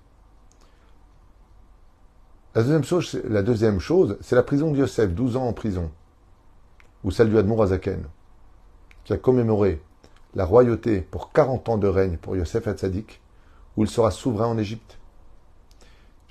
La 2.54 2.62
deuxième 2.62 2.84
chose, 2.84 3.22
la 3.24 3.42
deuxième 3.42 3.80
chose, 3.80 4.18
c'est 4.20 4.36
la 4.36 4.42
prison 4.42 4.72
de 4.72 4.78
Yosef, 4.78 5.10
12 5.14 5.36
ans 5.36 5.48
en 5.48 5.54
prison, 5.54 5.90
ou 7.02 7.10
celle 7.10 7.30
du 7.30 7.38
Admour 7.38 7.62
Azaken, 7.62 8.04
qui 9.04 9.14
a 9.14 9.16
commémoré 9.16 9.82
la 10.34 10.44
royauté 10.44 11.00
pour 11.00 11.32
40 11.32 11.70
ans 11.70 11.78
de 11.78 11.88
règne 11.88 12.18
pour 12.18 12.36
Yosef 12.36 12.66
Hatzadik, 12.66 13.22
où 13.76 13.84
il 13.84 13.88
sera 13.88 14.10
souverain 14.10 14.48
en 14.48 14.58
Égypte. 14.58 14.98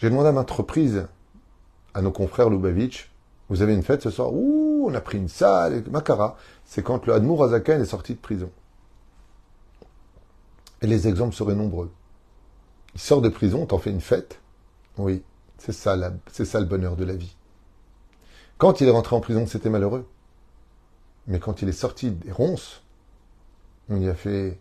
J'ai 0.01 0.09
demandé 0.09 0.29
à 0.29 0.31
ma 0.31 0.41
entreprise, 0.41 1.05
à 1.93 2.01
nos 2.01 2.11
confrères 2.11 2.49
Lubavitch, 2.49 3.11
vous 3.49 3.61
avez 3.61 3.75
une 3.75 3.83
fête 3.83 4.01
ce 4.01 4.09
soir? 4.09 4.33
Ouh, 4.33 4.87
on 4.89 4.95
a 4.95 4.99
pris 4.99 5.19
une 5.19 5.27
salle, 5.27 5.83
Makara. 5.91 6.37
C'est 6.65 6.81
quand 6.81 7.05
le 7.05 7.13
Admour 7.13 7.43
Azaken 7.43 7.81
est 7.81 7.85
sorti 7.85 8.15
de 8.15 8.19
prison. 8.19 8.49
Et 10.81 10.87
les 10.87 11.07
exemples 11.07 11.35
seraient 11.35 11.53
nombreux. 11.53 11.91
Il 12.95 12.99
sort 12.99 13.21
de 13.21 13.29
prison, 13.29 13.67
t'en 13.67 13.77
fais 13.77 13.91
une 13.91 14.01
fête 14.01 14.41
Oui, 14.97 15.21
c'est 15.59 15.71
ça, 15.71 15.95
c'est 16.31 16.45
ça 16.45 16.59
le 16.59 16.65
bonheur 16.65 16.95
de 16.95 17.05
la 17.05 17.15
vie. 17.15 17.35
Quand 18.57 18.81
il 18.81 18.87
est 18.87 18.91
rentré 18.91 19.15
en 19.15 19.21
prison, 19.21 19.45
c'était 19.45 19.69
malheureux. 19.69 20.09
Mais 21.27 21.39
quand 21.39 21.61
il 21.61 21.69
est 21.69 21.73
sorti 21.73 22.09
des 22.09 22.31
ronces, 22.31 22.81
on 23.87 24.01
y 24.01 24.09
a 24.09 24.15
fait 24.15 24.59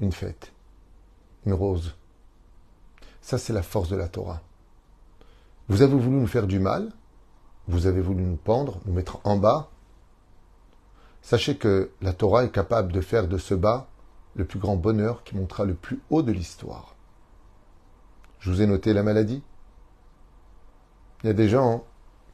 une 0.00 0.12
fête, 0.12 0.52
une 1.46 1.54
rose. 1.54 1.94
Ça, 3.22 3.38
c'est 3.38 3.54
la 3.54 3.62
force 3.62 3.88
de 3.88 3.96
la 3.96 4.08
Torah. 4.08 4.42
Vous 5.72 5.80
avez 5.80 5.94
voulu 5.94 6.18
nous 6.18 6.26
faire 6.26 6.46
du 6.46 6.58
mal, 6.58 6.92
vous 7.66 7.86
avez 7.86 8.02
voulu 8.02 8.22
nous 8.22 8.36
pendre, 8.36 8.80
nous 8.84 8.92
mettre 8.92 9.20
en 9.24 9.38
bas. 9.38 9.70
Sachez 11.22 11.56
que 11.56 11.90
la 12.02 12.12
Torah 12.12 12.44
est 12.44 12.50
capable 12.50 12.92
de 12.92 13.00
faire 13.00 13.26
de 13.26 13.38
ce 13.38 13.54
bas 13.54 13.88
le 14.34 14.44
plus 14.44 14.58
grand 14.58 14.76
bonheur 14.76 15.24
qui 15.24 15.34
montera 15.34 15.64
le 15.64 15.72
plus 15.72 16.02
haut 16.10 16.20
de 16.20 16.30
l'histoire. 16.30 16.94
Je 18.38 18.50
vous 18.50 18.60
ai 18.60 18.66
noté 18.66 18.92
la 18.92 19.02
maladie. 19.02 19.42
Il 21.24 21.28
y 21.28 21.30
a 21.30 21.32
des 21.32 21.48
gens 21.48 21.84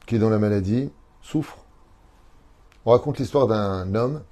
qui, 0.07 0.18
dans 0.18 0.31
la 0.31 0.40
maladie, 0.40 0.90
souffrent. 1.22 1.64
On 2.87 2.90
raconte 2.90 3.20
l'histoire 3.20 3.46
d'un 3.46 3.94
homme. 3.94 4.24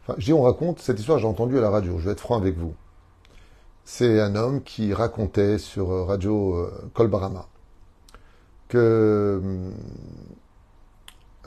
Enfin, 0.00 0.14
je 0.16 0.24
dis 0.24 0.32
on 0.32 0.40
raconte, 0.40 0.78
cette 0.80 0.98
histoire 0.98 1.18
j'ai 1.18 1.28
entendu 1.28 1.58
à 1.58 1.60
la 1.60 1.68
radio, 1.68 1.98
je 1.98 2.06
vais 2.06 2.12
être 2.12 2.20
franc 2.20 2.38
avec 2.38 2.56
vous. 2.56 2.74
C'est 3.84 4.18
un 4.18 4.34
homme 4.34 4.62
qui 4.62 4.94
racontait 4.94 5.58
sur 5.58 6.06
radio 6.06 6.70
Kolbarama 6.94 7.40
euh, 7.40 7.55
que 8.68 9.40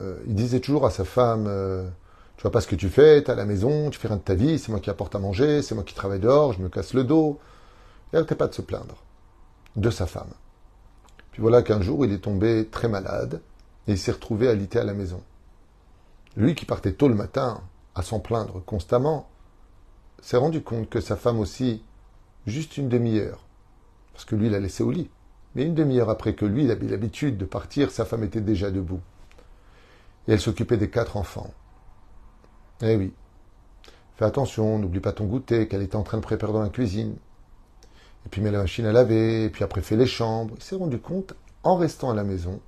euh, 0.02 0.18
il 0.28 0.36
disait 0.36 0.60
toujours 0.60 0.86
à 0.86 0.92
sa 0.92 1.04
femme 1.04 1.46
euh, 1.48 1.88
Tu 2.38 2.44
vois 2.44 2.52
pas 2.52 2.62
ce 2.62 2.68
que 2.68 2.76
tu 2.76 2.90
fais, 2.90 3.24
t'es 3.24 3.32
à 3.32 3.36
la 3.36 3.46
maison, 3.46 3.90
tu 3.90 4.00
fais 4.00 4.08
rien 4.08 4.18
de 4.18 4.22
ta 4.22 4.36
vie, 4.36 4.60
c'est 4.60 4.72
moi 4.72 4.80
qui 4.80 4.90
apporte 4.90 5.16
à 5.16 5.20
manger, 5.20 5.62
c'est 5.62 5.76
moi 5.76 5.84
qui 5.84 5.94
travaille 5.94 6.20
dehors, 6.20 6.54
je 6.54 6.62
me 6.62 6.70
casse 6.70 6.94
le 6.94 7.04
dos. 7.04 7.40
Il 8.12 8.16
n'arrêtait 8.16 8.36
pas 8.36 8.48
de 8.48 8.54
se 8.54 8.62
plaindre 8.62 9.04
de 9.76 9.90
sa 9.90 10.08
femme. 10.08 10.32
Puis 11.32 11.42
voilà 11.42 11.62
qu'un 11.62 11.82
jour, 11.82 12.06
il 12.06 12.12
est 12.12 12.20
tombé 12.20 12.68
très 12.70 12.88
malade 12.88 13.42
et 13.88 13.92
il 13.94 13.98
s'est 13.98 14.12
retrouvé 14.12 14.48
alité 14.48 14.80
à 14.80 14.84
la 14.84 14.94
maison. 14.94 15.22
Lui 16.38 16.56
qui 16.56 16.66
partait 16.66 16.94
tôt 16.94 17.08
le 17.08 17.16
matin 17.16 17.62
à 17.96 18.02
s'en 18.02 18.20
plaindre 18.20 18.64
constamment, 18.66 19.30
s'est 20.22 20.38
rendu 20.38 20.62
compte 20.62 20.90
que 20.90 21.02
sa 21.02 21.16
femme 21.16 21.40
aussi, 21.40 21.84
juste 22.46 22.78
une 22.78 22.90
demi-heure, 22.90 23.46
parce 24.14 24.26
que 24.26 24.36
lui 24.36 24.50
l'a 24.50 24.60
laissé 24.60 24.84
au 24.84 24.92
lit, 24.92 25.10
mais 25.56 25.66
une 25.66 25.76
demi-heure 25.76 26.10
après 26.10 26.34
que 26.34 26.46
lui, 26.46 26.64
il 26.64 26.72
avait 26.72 26.88
l'habitude 26.88 27.38
de 27.38 27.46
partir, 27.46 27.92
sa 27.92 28.06
femme 28.06 28.24
était 28.24 28.42
déjà 28.42 28.72
debout. 28.72 29.02
Et 30.28 30.34
elle 30.34 30.40
s'occupait 30.40 30.78
des 30.78 30.90
quatre 30.90 31.18
enfants. 31.18 31.52
Eh 32.82 32.96
oui. 32.96 33.14
Fais 34.16 34.26
attention, 34.26 34.80
n'oublie 34.80 35.00
pas 35.00 35.14
ton 35.14 35.26
goûter 35.26 35.68
qu'elle 35.68 35.82
était 35.82 35.96
en 35.96 36.04
train 36.04 36.18
de 36.18 36.24
préparer 36.24 36.54
dans 36.54 36.62
la 36.62 36.70
cuisine. 36.70 37.16
Et 38.26 38.30
puis 38.30 38.42
mets 38.42 38.52
la 38.52 38.60
machine 38.60 38.86
à 38.86 38.92
laver, 38.92 39.46
et 39.46 39.50
puis 39.50 39.64
après 39.64 39.82
fais 39.82 39.96
les 39.96 40.06
chambres. 40.06 40.56
Il 40.58 40.64
s'est 40.64 40.76
rendu 40.76 41.00
compte, 41.00 41.34
en 41.64 41.76
restant 41.78 42.12
à 42.12 42.14
la 42.14 42.24
maison, 42.24 42.60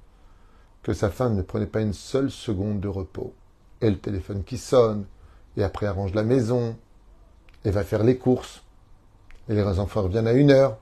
que 0.82 0.94
sa 0.94 1.10
femme 1.10 1.36
ne 1.36 1.42
prenait 1.42 1.68
pas 1.68 1.82
une 1.82 1.94
seule 1.94 2.32
seconde 2.32 2.80
de 2.80 2.88
repos. 2.88 3.34
Et 3.82 3.90
le 3.90 3.98
téléphone 3.98 4.44
qui 4.44 4.58
sonne, 4.58 5.06
et 5.58 5.64
après 5.64 5.86
arrange 5.86 6.14
la 6.14 6.24
maison, 6.24 6.76
et 7.66 7.72
va 7.72 7.84
faire 7.84 8.04
les 8.04 8.18
courses. 8.18 8.64
Et 9.50 9.54
les 9.54 9.64
enfants 9.64 10.04
reviennent 10.04 10.28
à 10.28 10.34
une 10.34 10.52
heure, 10.52 10.78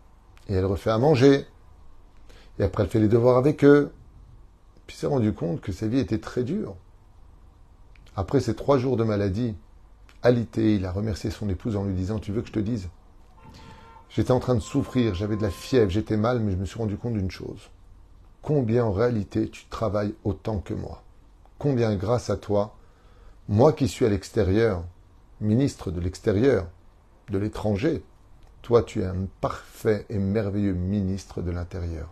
et 0.47 0.53
elle 0.53 0.65
refait 0.65 0.91
à 0.91 0.97
manger. 0.97 1.45
Et 2.59 2.63
après, 2.63 2.83
elle 2.83 2.89
fait 2.89 2.99
les 2.99 3.07
devoirs 3.07 3.37
avec 3.37 3.63
eux. 3.63 3.91
Puis 4.85 4.97
s'est 4.97 5.07
rendu 5.07 5.33
compte 5.33 5.61
que 5.61 5.71
sa 5.71 5.87
vie 5.87 5.99
était 5.99 6.19
très 6.19 6.43
dure. 6.43 6.75
Après 8.15 8.41
ces 8.41 8.55
trois 8.55 8.77
jours 8.77 8.97
de 8.97 9.03
maladie, 9.03 9.55
alité, 10.23 10.75
il 10.75 10.85
a 10.85 10.91
remercié 10.91 11.31
son 11.31 11.47
épouse 11.47 11.77
en 11.77 11.85
lui 11.85 11.93
disant 11.93 12.19
Tu 12.19 12.31
veux 12.31 12.41
que 12.41 12.47
je 12.47 12.53
te 12.53 12.59
dise? 12.59 12.89
J'étais 14.09 14.31
en 14.31 14.39
train 14.39 14.55
de 14.55 14.59
souffrir, 14.59 15.13
j'avais 15.13 15.37
de 15.37 15.43
la 15.43 15.51
fièvre, 15.51 15.91
j'étais 15.91 16.17
mal, 16.17 16.39
mais 16.39 16.51
je 16.51 16.57
me 16.57 16.65
suis 16.65 16.79
rendu 16.79 16.97
compte 16.97 17.13
d'une 17.13 17.31
chose. 17.31 17.69
Combien 18.41 18.85
en 18.85 18.91
réalité 18.91 19.49
tu 19.49 19.65
travailles 19.67 20.15
autant 20.23 20.59
que 20.59 20.73
moi? 20.73 21.03
Combien 21.59 21.95
grâce 21.95 22.29
à 22.29 22.37
toi, 22.37 22.75
moi 23.47 23.71
qui 23.71 23.87
suis 23.87 24.05
à 24.05 24.09
l'extérieur, 24.09 24.83
ministre 25.39 25.91
de 25.91 26.01
l'extérieur, 26.01 26.67
de 27.29 27.37
l'étranger, 27.37 28.03
toi 28.63 28.81
tu 28.81 29.01
es 29.01 29.05
un 29.05 29.27
parfait 29.39 30.05
et 30.09 30.17
merveilleux 30.17 30.73
ministre 30.73 31.41
de 31.41 31.51
l'intérieur. 31.51 32.09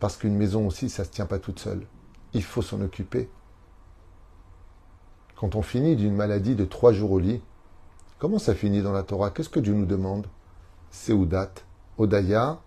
Parce 0.00 0.16
qu'une 0.16 0.36
maison 0.36 0.66
aussi, 0.66 0.88
ça 0.88 1.02
ne 1.02 1.06
se 1.06 1.12
tient 1.12 1.26
pas 1.26 1.38
toute 1.38 1.58
seule. 1.58 1.86
Il 2.32 2.42
faut 2.42 2.62
s'en 2.62 2.80
occuper. 2.80 3.28
Quand 5.36 5.54
on 5.54 5.62
finit 5.62 5.96
d'une 5.96 6.14
maladie 6.14 6.54
de 6.54 6.64
trois 6.64 6.92
jours 6.92 7.12
au 7.12 7.18
lit, 7.18 7.42
comment 8.18 8.38
ça 8.38 8.54
finit 8.54 8.82
dans 8.82 8.92
la 8.92 9.02
Torah? 9.02 9.30
Qu'est-ce 9.30 9.48
que 9.48 9.60
Dieu 9.60 9.72
nous 9.72 9.86
demande? 9.86 10.26
Seudat, 10.90 11.52
Odaya. 11.96 12.60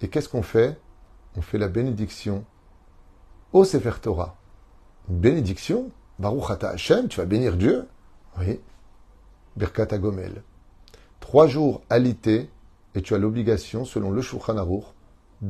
Et 0.00 0.08
qu'est-ce 0.08 0.28
qu'on 0.28 0.42
fait? 0.42 0.78
On 1.36 1.42
fait 1.42 1.58
la 1.58 1.68
bénédiction 1.68 2.44
au 3.52 3.64
Sefer 3.64 4.00
Torah. 4.00 4.36
Une 5.08 5.18
bénédiction? 5.18 5.90
Baruch 6.18 6.50
Ata 6.50 6.70
Hashem, 6.70 7.08
tu 7.08 7.18
vas 7.18 7.26
bénir 7.26 7.56
Dieu 7.56 7.88
Oui. 8.38 8.60
Birkat 9.56 9.88
Agomel. 9.90 10.42
Trois 11.20 11.46
jours 11.46 11.82
alité, 11.90 12.50
et 12.94 13.02
tu 13.02 13.14
as 13.14 13.18
l'obligation, 13.18 13.84
selon 13.84 14.10
le 14.10 14.20
Shulchan 14.22 14.56
Aruch, 14.56 14.84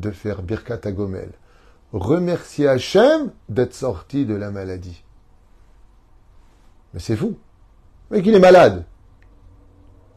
de 0.00 0.11
faire 0.11 0.42
Birkat 0.42 0.80
Agomel. 0.85 1.30
Remercier 1.92 2.68
Hachem 2.68 3.30
d'être 3.48 3.74
sorti 3.74 4.26
de 4.26 4.35
la 4.35 4.50
maladie. 4.50 5.04
Mais 6.92 7.00
c'est 7.00 7.16
fou. 7.16 7.37
Mais 8.11 8.22
qu'il 8.22 8.35
est 8.35 8.40
malade. 8.40 8.85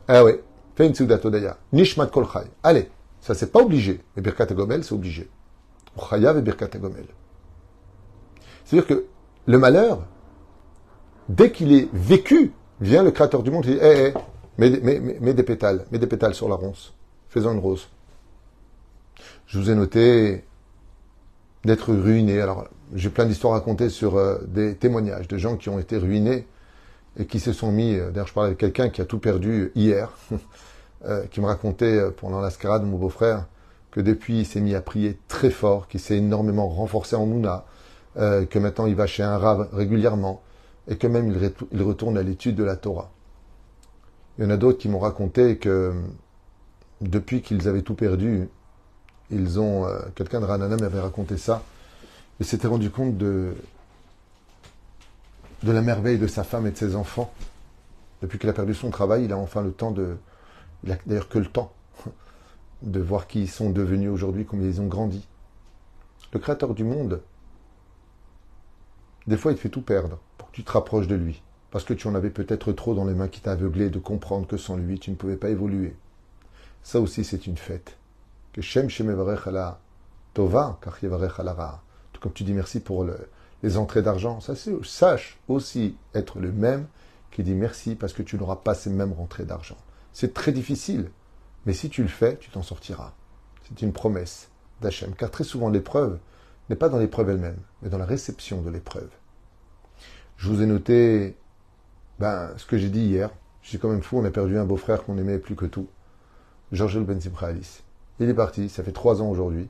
Ah 0.08 0.24
ouais. 0.24 0.44
Fais 0.76 0.88
une 0.88 0.96
Seudat 0.96 1.20
Odaya. 1.24 1.58
Nishmat 1.74 2.08
Kol 2.08 2.26
Chai. 2.32 2.48
Allez. 2.64 2.90
Ça, 3.22 3.34
c'est 3.34 3.52
pas 3.52 3.62
obligé. 3.62 4.02
Mais 4.16 4.22
Birkat 4.22 4.48
Gomel, 4.48 4.84
c'est 4.84 4.94
obligé. 4.94 5.30
Chayav 6.10 6.38
et 6.38 6.42
Birkat 6.42 6.70
Gomel. 6.78 7.06
C'est-à-dire 8.64 8.88
que 8.88 9.06
le 9.46 9.58
malheur, 9.58 10.06
dès 11.30 11.52
qu'il 11.52 11.74
est 11.74 11.90
vécu, 11.94 12.54
vient 12.80 13.04
le 13.04 13.12
créateur 13.12 13.44
du 13.44 13.52
monde 13.52 13.66
et 13.66 13.74
dit 13.74 13.78
Hé, 13.82 14.08
hé, 14.08 14.14
mets, 14.58 15.34
des 15.34 15.44
pétales, 15.44 15.86
mets 15.92 16.00
des 16.00 16.08
pétales 16.08 16.36
sur 16.36 16.50
la 16.50 16.56
ronce. 16.56 16.94
Faisons 17.30 17.54
une 17.54 17.60
rose. 17.60 17.88
Je 19.48 19.60
vous 19.60 19.72
ai 19.72 19.76
noté 19.76 20.44
d'être 21.64 21.94
ruiné. 21.94 22.42
Alors, 22.42 22.68
j'ai 22.94 23.10
plein 23.10 23.26
d'histoires 23.26 23.54
à 23.54 23.60
raconter 23.60 23.90
sur 23.90 24.18
euh, 24.18 24.40
des 24.46 24.76
témoignages 24.76 25.30
de 25.30 25.38
gens 25.38 25.56
qui 25.56 25.70
ont 25.70 25.80
été 25.80 25.98
ruinés 25.98 26.46
et 27.18 27.26
qui 27.26 27.40
se 27.40 27.54
sont 27.54 27.72
mis. 27.72 27.96
Euh, 27.96 28.12
d'ailleurs, 28.12 28.28
je 28.28 28.34
parlais 28.34 28.48
avec 28.48 28.58
quelqu'un 28.58 28.90
qui 28.90 29.00
a 29.00 29.06
tout 29.06 29.20
perdu 29.20 29.72
hier, 29.74 30.12
euh, 31.06 31.26
qui 31.28 31.40
me 31.40 31.46
racontait 31.46 32.12
pendant 32.18 32.42
l'ascarade, 32.42 32.84
mon 32.84 32.98
beau-frère, 32.98 33.46
que 33.92 34.02
depuis 34.02 34.40
il 34.40 34.46
s'est 34.46 34.60
mis 34.60 34.76
à 34.76 34.82
prier 34.82 35.18
très 35.30 35.50
fort, 35.50 35.88
qu'il 35.88 36.02
s'est 36.02 36.18
énormément 36.18 36.68
renforcé 36.68 37.16
en 37.16 37.26
Mouna, 37.26 37.66
que 38.16 38.58
maintenant 38.58 38.88
il 38.88 38.96
va 38.96 39.06
chez 39.06 39.22
un 39.22 39.38
rave 39.38 39.70
régulièrement 39.72 40.42
et 40.88 40.98
que 40.98 41.06
même 41.06 41.32
il, 41.72 41.84
retourne 41.84 42.18
à 42.18 42.24
l'étude 42.24 42.56
de 42.56 42.64
la 42.64 42.76
Torah. 42.76 43.12
Il 44.38 44.44
y 44.44 44.48
en 44.48 44.50
a 44.50 44.58
d'autres 44.58 44.80
qui 44.80 44.90
m'ont 44.90 45.00
raconté 45.00 45.58
que 45.58 45.94
depuis 47.02 47.42
qu'ils 47.44 47.68
avaient 47.68 47.84
tout 47.84 47.94
perdu, 47.94 48.50
ont. 49.32 49.88
Quelqu'un 50.16 50.40
de 50.40 50.46
Ranana 50.46 50.78
m'avait 50.78 51.00
raconté 51.00 51.38
ça 51.38 51.64
il 52.40 52.46
s'était 52.46 52.68
rendu 52.68 52.90
compte 52.90 53.18
de, 53.18 53.56
la 55.64 55.82
merveille 55.82 56.20
de 56.20 56.28
sa 56.28 56.44
femme 56.44 56.68
et 56.68 56.72
de 56.72 56.78
ses 56.78 56.96
enfants. 56.96 57.34
Depuis 58.22 58.40
qu'il 58.40 58.50
a 58.50 58.54
perdu 58.54 58.74
son 58.74 58.90
travail, 58.90 59.26
il 59.26 59.32
a 59.32 59.38
enfin 59.38 59.62
le 59.62 59.72
temps 59.72 59.92
de. 59.92 60.18
Il 60.84 60.98
d'ailleurs 61.06 61.30
que 61.30 61.40
le 61.40 61.48
temps 61.48 61.74
de 62.82 63.00
voir 63.00 63.28
qui 63.28 63.42
ils 63.42 63.50
sont 63.50 63.70
devenus 63.70 64.10
aujourd'hui, 64.10 64.46
combien 64.46 64.68
ils 64.68 64.82
ont 64.82 64.88
grandi. 64.88 65.28
Le 66.34 66.40
Créateur 66.40 66.74
du 66.74 66.84
monde, 66.84 67.22
des 69.26 69.38
fois, 69.38 69.52
il 69.52 69.56
te 69.56 69.62
fait 69.62 69.70
tout 69.70 69.82
perdre 69.82 70.20
pour 70.38 70.50
que 70.50 70.56
tu 70.56 70.64
te 70.64 70.72
rapproches 70.72 71.08
de 71.08 71.16
lui. 71.16 71.42
Parce 71.72 71.84
que 71.84 71.94
tu 71.94 72.08
en 72.08 72.16
avais 72.16 72.30
peut-être 72.30 72.72
trop 72.72 72.94
dans 72.96 73.06
les 73.06 73.14
mains 73.14 73.28
qui 73.28 73.42
t'aveuglaient 73.42 73.90
de 73.90 74.00
comprendre 74.00 74.48
que 74.48 74.58
sans 74.58 74.78
lui, 74.78 75.00
tu 75.00 75.12
ne 75.12 75.16
pouvais 75.16 75.36
pas 75.36 75.50
évoluer. 75.50 75.96
Ça 76.82 77.02
aussi, 77.02 77.24
c'est 77.24 77.46
une 77.46 77.58
fête. 77.58 77.98
Que 78.58 78.64
Shem 78.64 78.90
Shem 78.90 79.08
ala 79.12 79.80
Tova, 80.34 80.80
car 80.82 80.98
ala 81.04 81.82
comme 82.20 82.34
tu 82.34 82.44
dis 82.44 82.54
merci 82.54 82.80
pour 82.80 83.08
les 83.62 83.78
entrées 83.78 84.02
d'argent, 84.02 84.40
sache 84.82 85.38
aussi 85.48 85.96
être 86.16 86.40
le 86.40 86.52
même 86.52 86.88
qui 87.30 87.44
dit 87.44 87.54
merci 87.54 87.94
parce 87.94 88.14
que 88.14 88.24
tu 88.24 88.36
n'auras 88.36 88.56
pas 88.56 88.74
ces 88.74 88.90
mêmes 88.90 89.14
rentrées 89.14 89.46
d'argent. 89.46 89.78
C'est 90.12 90.34
très 90.34 90.52
difficile, 90.52 91.12
mais 91.68 91.74
si 91.74 91.92
tu 91.92 92.02
le 92.02 92.08
fais, 92.08 92.38
tu 92.38 92.50
t'en 92.50 92.64
sortiras. 92.64 93.14
C'est 93.68 93.80
une 93.84 93.94
promesse 93.94 94.50
d'Hachem, 94.82 95.14
car 95.14 95.30
très 95.30 95.44
souvent 95.44 95.70
l'épreuve 95.70 96.18
n'est 96.72 96.76
pas 96.76 96.90
dans 96.90 96.98
l'épreuve 96.98 97.30
elle-même, 97.30 97.60
mais 97.84 97.90
dans 97.90 98.00
la 98.00 98.06
réception 98.06 98.64
de 98.64 98.72
l'épreuve. 98.72 99.12
Je 100.38 100.50
vous 100.50 100.64
ai 100.64 100.66
noté 100.66 101.38
ben, 102.18 102.58
ce 102.58 102.66
que 102.66 102.80
j'ai 102.80 102.90
dit 102.90 103.06
hier. 103.06 103.30
Je 103.62 103.70
suis 103.70 103.78
quand 103.78 103.90
même 103.90 104.02
fou, 104.02 104.18
on 104.18 104.26
a 104.26 104.32
perdu 104.32 104.58
un 104.58 104.66
beau-frère 104.66 105.04
qu'on 105.04 105.20
aimait 105.20 105.38
plus 105.38 105.56
que 105.56 105.68
tout. 105.68 105.90
Georges 106.72 107.00
Ben 107.06 107.20
Alice. 107.44 107.84
Il 108.20 108.30
est 108.30 108.34
parti, 108.34 108.70
ça 108.70 108.84
fait 108.84 108.92
trois 108.92 109.22
ans 109.22 109.30
aujourd'hui. 109.30 109.70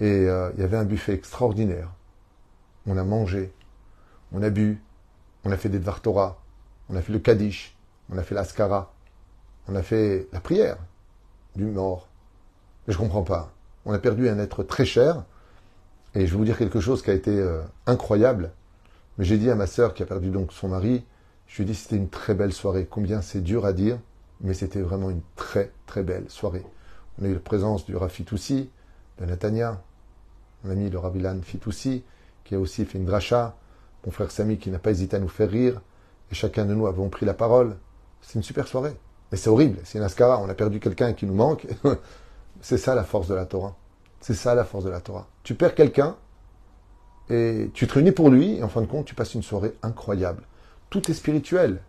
Et 0.00 0.26
euh, 0.28 0.50
il 0.54 0.60
y 0.60 0.64
avait 0.64 0.76
un 0.76 0.84
buffet 0.84 1.14
extraordinaire. 1.14 1.90
On 2.86 2.96
a 2.96 3.04
mangé, 3.04 3.52
on 4.32 4.42
a 4.42 4.50
bu, 4.50 4.82
on 5.44 5.52
a 5.52 5.56
fait 5.56 5.68
des 5.68 5.78
Dvar 5.78 6.00
on 6.88 6.96
a 6.96 7.02
fait 7.02 7.12
le 7.12 7.20
Kaddish, 7.20 7.76
on 8.10 8.18
a 8.18 8.22
fait 8.22 8.34
l'Askara, 8.34 8.92
on 9.68 9.76
a 9.76 9.82
fait 9.82 10.28
la 10.32 10.40
prière 10.40 10.76
du 11.54 11.64
mort. 11.64 12.08
Mais 12.86 12.92
je 12.92 12.98
ne 12.98 13.04
comprends 13.04 13.22
pas. 13.22 13.52
On 13.84 13.92
a 13.92 13.98
perdu 13.98 14.28
un 14.28 14.38
être 14.38 14.62
très 14.62 14.84
cher. 14.84 15.24
Et 16.14 16.26
je 16.26 16.32
vais 16.32 16.36
vous 16.36 16.44
dire 16.44 16.58
quelque 16.58 16.80
chose 16.80 17.02
qui 17.02 17.10
a 17.10 17.14
été 17.14 17.30
euh, 17.30 17.62
incroyable. 17.86 18.52
Mais 19.16 19.24
j'ai 19.24 19.38
dit 19.38 19.50
à 19.50 19.54
ma 19.54 19.66
sœur 19.66 19.94
qui 19.94 20.02
a 20.02 20.06
perdu 20.06 20.30
donc 20.30 20.52
son 20.52 20.68
mari, 20.68 21.04
je 21.46 21.56
lui 21.56 21.64
ai 21.64 21.66
dit 21.66 21.74
c'était 21.74 21.96
une 21.96 22.08
très 22.08 22.34
belle 22.34 22.52
soirée. 22.52 22.86
Combien 22.90 23.22
c'est 23.22 23.40
dur 23.40 23.64
à 23.64 23.72
dire, 23.72 23.98
mais 24.40 24.54
c'était 24.54 24.80
vraiment 24.80 25.10
une 25.10 25.22
très 25.36 25.70
très 25.86 26.02
belle 26.02 26.28
soirée. 26.28 26.64
On 27.22 27.24
a 27.24 27.28
eu 27.28 27.34
la 27.34 27.40
présence 27.40 27.86
du 27.86 27.94
Rafi 27.94 28.24
Toussi, 28.24 28.68
de 29.20 29.26
Natania, 29.26 29.80
mon 30.64 30.72
ami 30.72 30.90
le 30.90 30.98
Ravilan 30.98 31.38
Fitoussi, 31.40 32.02
qui 32.42 32.56
a 32.56 32.58
aussi 32.58 32.84
fait 32.84 32.98
une 32.98 33.04
dracha, 33.04 33.54
mon 34.04 34.10
frère 34.10 34.32
Samy 34.32 34.58
qui 34.58 34.70
n'a 34.70 34.80
pas 34.80 34.90
hésité 34.90 35.14
à 35.14 35.18
nous 35.20 35.28
faire 35.28 35.48
rire, 35.48 35.80
et 36.32 36.34
chacun 36.34 36.64
de 36.64 36.74
nous 36.74 36.88
avons 36.88 37.10
pris 37.10 37.24
la 37.24 37.34
parole. 37.34 37.76
C'est 38.22 38.34
une 38.34 38.42
super 38.42 38.66
soirée. 38.66 38.96
Mais 39.30 39.38
c'est 39.38 39.50
horrible, 39.50 39.78
c'est 39.84 39.98
une 39.98 40.04
ascara, 40.04 40.40
on 40.40 40.48
a 40.48 40.54
perdu 40.54 40.80
quelqu'un 40.80 41.12
qui 41.12 41.26
nous 41.26 41.34
manque. 41.34 41.68
c'est 42.60 42.76
ça 42.76 42.96
la 42.96 43.04
force 43.04 43.28
de 43.28 43.34
la 43.36 43.46
Torah. 43.46 43.76
C'est 44.20 44.34
ça 44.34 44.56
la 44.56 44.64
force 44.64 44.84
de 44.84 44.90
la 44.90 45.00
Torah. 45.00 45.28
Tu 45.44 45.54
perds 45.54 45.76
quelqu'un, 45.76 46.16
et 47.30 47.70
tu 47.72 47.86
te 47.86 47.94
réunis 47.94 48.10
pour 48.10 48.30
lui, 48.30 48.56
et 48.56 48.64
en 48.64 48.68
fin 48.68 48.80
de 48.80 48.86
compte, 48.86 49.06
tu 49.06 49.14
passes 49.14 49.34
une 49.34 49.44
soirée 49.44 49.74
incroyable. 49.84 50.42
Tout 50.90 51.08
est 51.08 51.14
spirituel. 51.14 51.82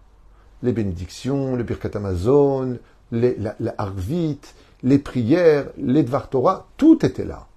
Les 0.61 0.73
bénédictions, 0.73 1.55
le 1.55 1.63
Birkat 1.63 1.89
Amazon, 1.95 2.77
les, 3.11 3.35
la, 3.37 3.55
la 3.59 3.73
les 4.83 4.99
prières, 4.99 5.71
les 5.77 6.05
tout 6.77 7.05
était 7.05 7.23
là. 7.23 7.47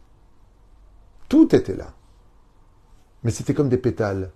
Tout 1.29 1.55
était 1.55 1.75
là. 1.75 1.93
Mais 3.25 3.33
c'était 3.33 3.53
comme 3.53 3.69
des 3.69 3.79
pétales 3.79 4.31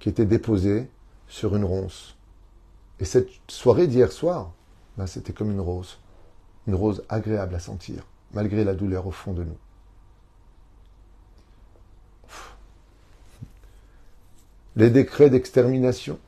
qui 0.00 0.08
étaient 0.08 0.26
déposés 0.26 0.90
sur 1.28 1.54
une 1.54 1.64
ronce. 1.64 2.16
Et 2.98 3.04
cette 3.04 3.28
soirée 3.46 3.86
d'hier 3.86 4.10
soir, 4.10 4.50
ben 4.96 5.06
c'était 5.06 5.32
comme 5.32 5.52
une 5.52 5.60
rose. 5.60 6.00
Une 6.66 6.74
rose 6.74 7.04
agréable 7.08 7.54
à 7.54 7.60
sentir, 7.60 8.02
malgré 8.32 8.64
la 8.64 8.74
douleur 8.74 9.06
au 9.06 9.12
fond 9.12 9.32
de 9.32 9.44
nous. 9.44 9.56
Les 14.74 14.90
décrets 14.90 15.30
d'extermination. 15.30 16.18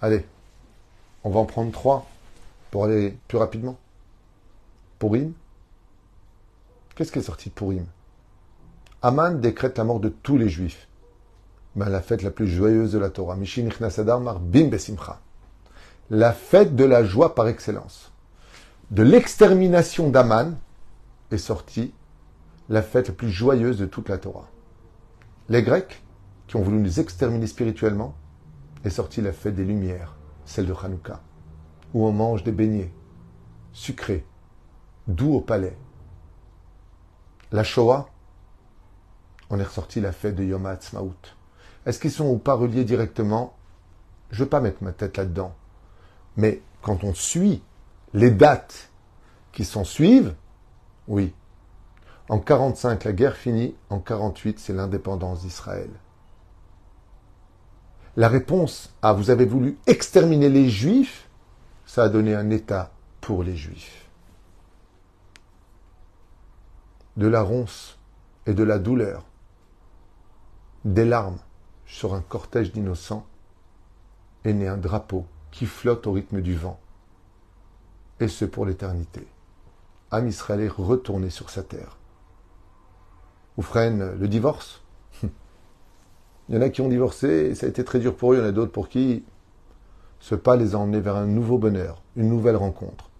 Allez, 0.00 0.24
on 1.24 1.30
va 1.30 1.40
en 1.40 1.44
prendre 1.44 1.72
trois 1.72 2.06
pour 2.70 2.84
aller 2.84 3.16
plus 3.28 3.38
rapidement. 3.38 3.78
Pourim. 4.98 5.32
Qu'est-ce 6.94 7.12
qui 7.12 7.18
est 7.18 7.22
sorti 7.22 7.50
de 7.50 7.54
Pourim 7.54 7.86
Aman 9.02 9.40
décrète 9.40 9.78
la 9.78 9.84
mort 9.84 10.00
de 10.00 10.08
tous 10.08 10.36
les 10.36 10.48
juifs. 10.48 10.88
Ben, 11.76 11.88
la 11.88 12.00
fête 12.00 12.22
la 12.22 12.32
plus 12.32 12.48
joyeuse 12.48 12.92
de 12.92 12.98
la 12.98 13.10
Torah. 13.10 13.36
Mishin 13.36 13.68
Bim 14.40 14.68
Besimcha. 14.68 15.20
La 16.10 16.32
fête 16.32 16.74
de 16.74 16.84
la 16.84 17.04
joie 17.04 17.34
par 17.34 17.46
excellence. 17.46 18.10
De 18.90 19.02
l'extermination 19.02 20.10
d'Aman 20.10 20.56
est 21.30 21.38
sortie 21.38 21.92
la 22.68 22.82
fête 22.82 23.08
la 23.08 23.14
plus 23.14 23.30
joyeuse 23.30 23.78
de 23.78 23.86
toute 23.86 24.08
la 24.08 24.18
Torah. 24.18 24.48
Les 25.48 25.62
Grecs, 25.62 26.02
qui 26.46 26.56
ont 26.56 26.62
voulu 26.62 26.78
nous 26.78 27.00
exterminer 27.00 27.46
spirituellement, 27.46 28.14
est 28.84 28.90
sortie 28.90 29.20
la 29.20 29.32
fête 29.32 29.54
des 29.54 29.64
Lumières, 29.64 30.16
celle 30.44 30.66
de 30.66 30.74
Hanouka, 30.74 31.20
où 31.94 32.06
on 32.06 32.12
mange 32.12 32.44
des 32.44 32.52
beignets 32.52 32.92
sucrés, 33.72 34.24
doux 35.08 35.34
au 35.34 35.40
palais. 35.40 35.76
La 37.50 37.64
Shoah, 37.64 38.08
on 39.50 39.58
est 39.58 39.64
ressorti 39.64 40.00
la 40.00 40.12
fête 40.12 40.36
de 40.36 40.44
Yom 40.44 40.66
HaAtzmaut. 40.66 41.14
Est-ce 41.86 41.98
qu'ils 41.98 42.12
sont 42.12 42.28
ou 42.28 42.38
pas 42.38 42.54
reliés 42.54 42.84
directement? 42.84 43.56
Je 44.30 44.40
ne 44.40 44.44
veux 44.44 44.50
pas 44.50 44.60
mettre 44.60 44.84
ma 44.84 44.92
tête 44.92 45.16
là-dedans. 45.16 45.54
Mais 46.36 46.62
quand 46.82 47.02
on 47.04 47.14
suit 47.14 47.62
les 48.12 48.30
dates 48.30 48.90
qui 49.52 49.64
s'en 49.64 49.84
suivent, 49.84 50.34
oui. 51.08 51.32
En 52.28 52.38
45, 52.38 53.04
la 53.04 53.12
guerre 53.12 53.36
finit. 53.36 53.74
En 53.88 54.00
48, 54.00 54.58
c'est 54.58 54.74
l'indépendance 54.74 55.40
d'Israël. 55.40 55.88
La 58.16 58.28
réponse 58.28 58.92
à 59.00 59.14
vous 59.14 59.30
avez 59.30 59.46
voulu 59.46 59.78
exterminer 59.86 60.50
les 60.50 60.68
Juifs, 60.68 61.28
ça 61.86 62.02
a 62.02 62.08
donné 62.10 62.34
un 62.34 62.50
État 62.50 62.90
pour 63.22 63.42
les 63.42 63.56
Juifs. 63.56 64.07
De 67.18 67.26
la 67.26 67.42
ronce 67.42 67.98
et 68.46 68.54
de 68.54 68.62
la 68.62 68.78
douleur 68.78 69.26
des 70.84 71.04
larmes 71.04 71.38
sur 71.84 72.14
un 72.14 72.20
cortège 72.20 72.72
d'innocents 72.72 73.26
est 74.44 74.52
né 74.52 74.68
un 74.68 74.76
drapeau 74.76 75.26
qui 75.50 75.66
flotte 75.66 76.06
au 76.06 76.12
rythme 76.12 76.40
du 76.40 76.54
vent. 76.54 76.78
Et 78.20 78.28
ce 78.28 78.44
pour 78.44 78.66
l'éternité. 78.66 79.26
Am 80.10 80.26
Israël 80.28 80.60
est 80.60 80.68
retourné 80.68 81.28
sur 81.28 81.50
sa 81.50 81.62
terre. 81.62 81.98
Ou 83.56 83.62
freine 83.62 84.14
le 84.14 84.28
divorce? 84.28 84.82
Il 86.48 86.54
y 86.54 86.58
en 86.58 86.62
a 86.62 86.70
qui 86.70 86.80
ont 86.80 86.88
divorcé 86.88 87.54
ça 87.54 87.66
a 87.66 87.68
été 87.68 87.84
très 87.84 87.98
dur 87.98 88.16
pour 88.16 88.32
eux. 88.32 88.36
Il 88.36 88.40
y 88.40 88.42
en 88.44 88.48
a 88.48 88.52
d'autres 88.52 88.72
pour 88.72 88.88
qui 88.88 89.24
ce 90.20 90.34
pas 90.34 90.56
les 90.56 90.74
a 90.74 90.78
emmenés 90.78 91.00
vers 91.00 91.16
un 91.16 91.26
nouveau 91.26 91.58
bonheur, 91.58 92.02
une 92.16 92.28
nouvelle 92.28 92.56
rencontre. 92.56 93.10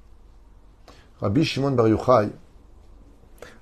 Rabbi 1.21 1.45
Shimon 1.45 1.73
Bar 1.73 1.89
Yochai, 1.89 2.31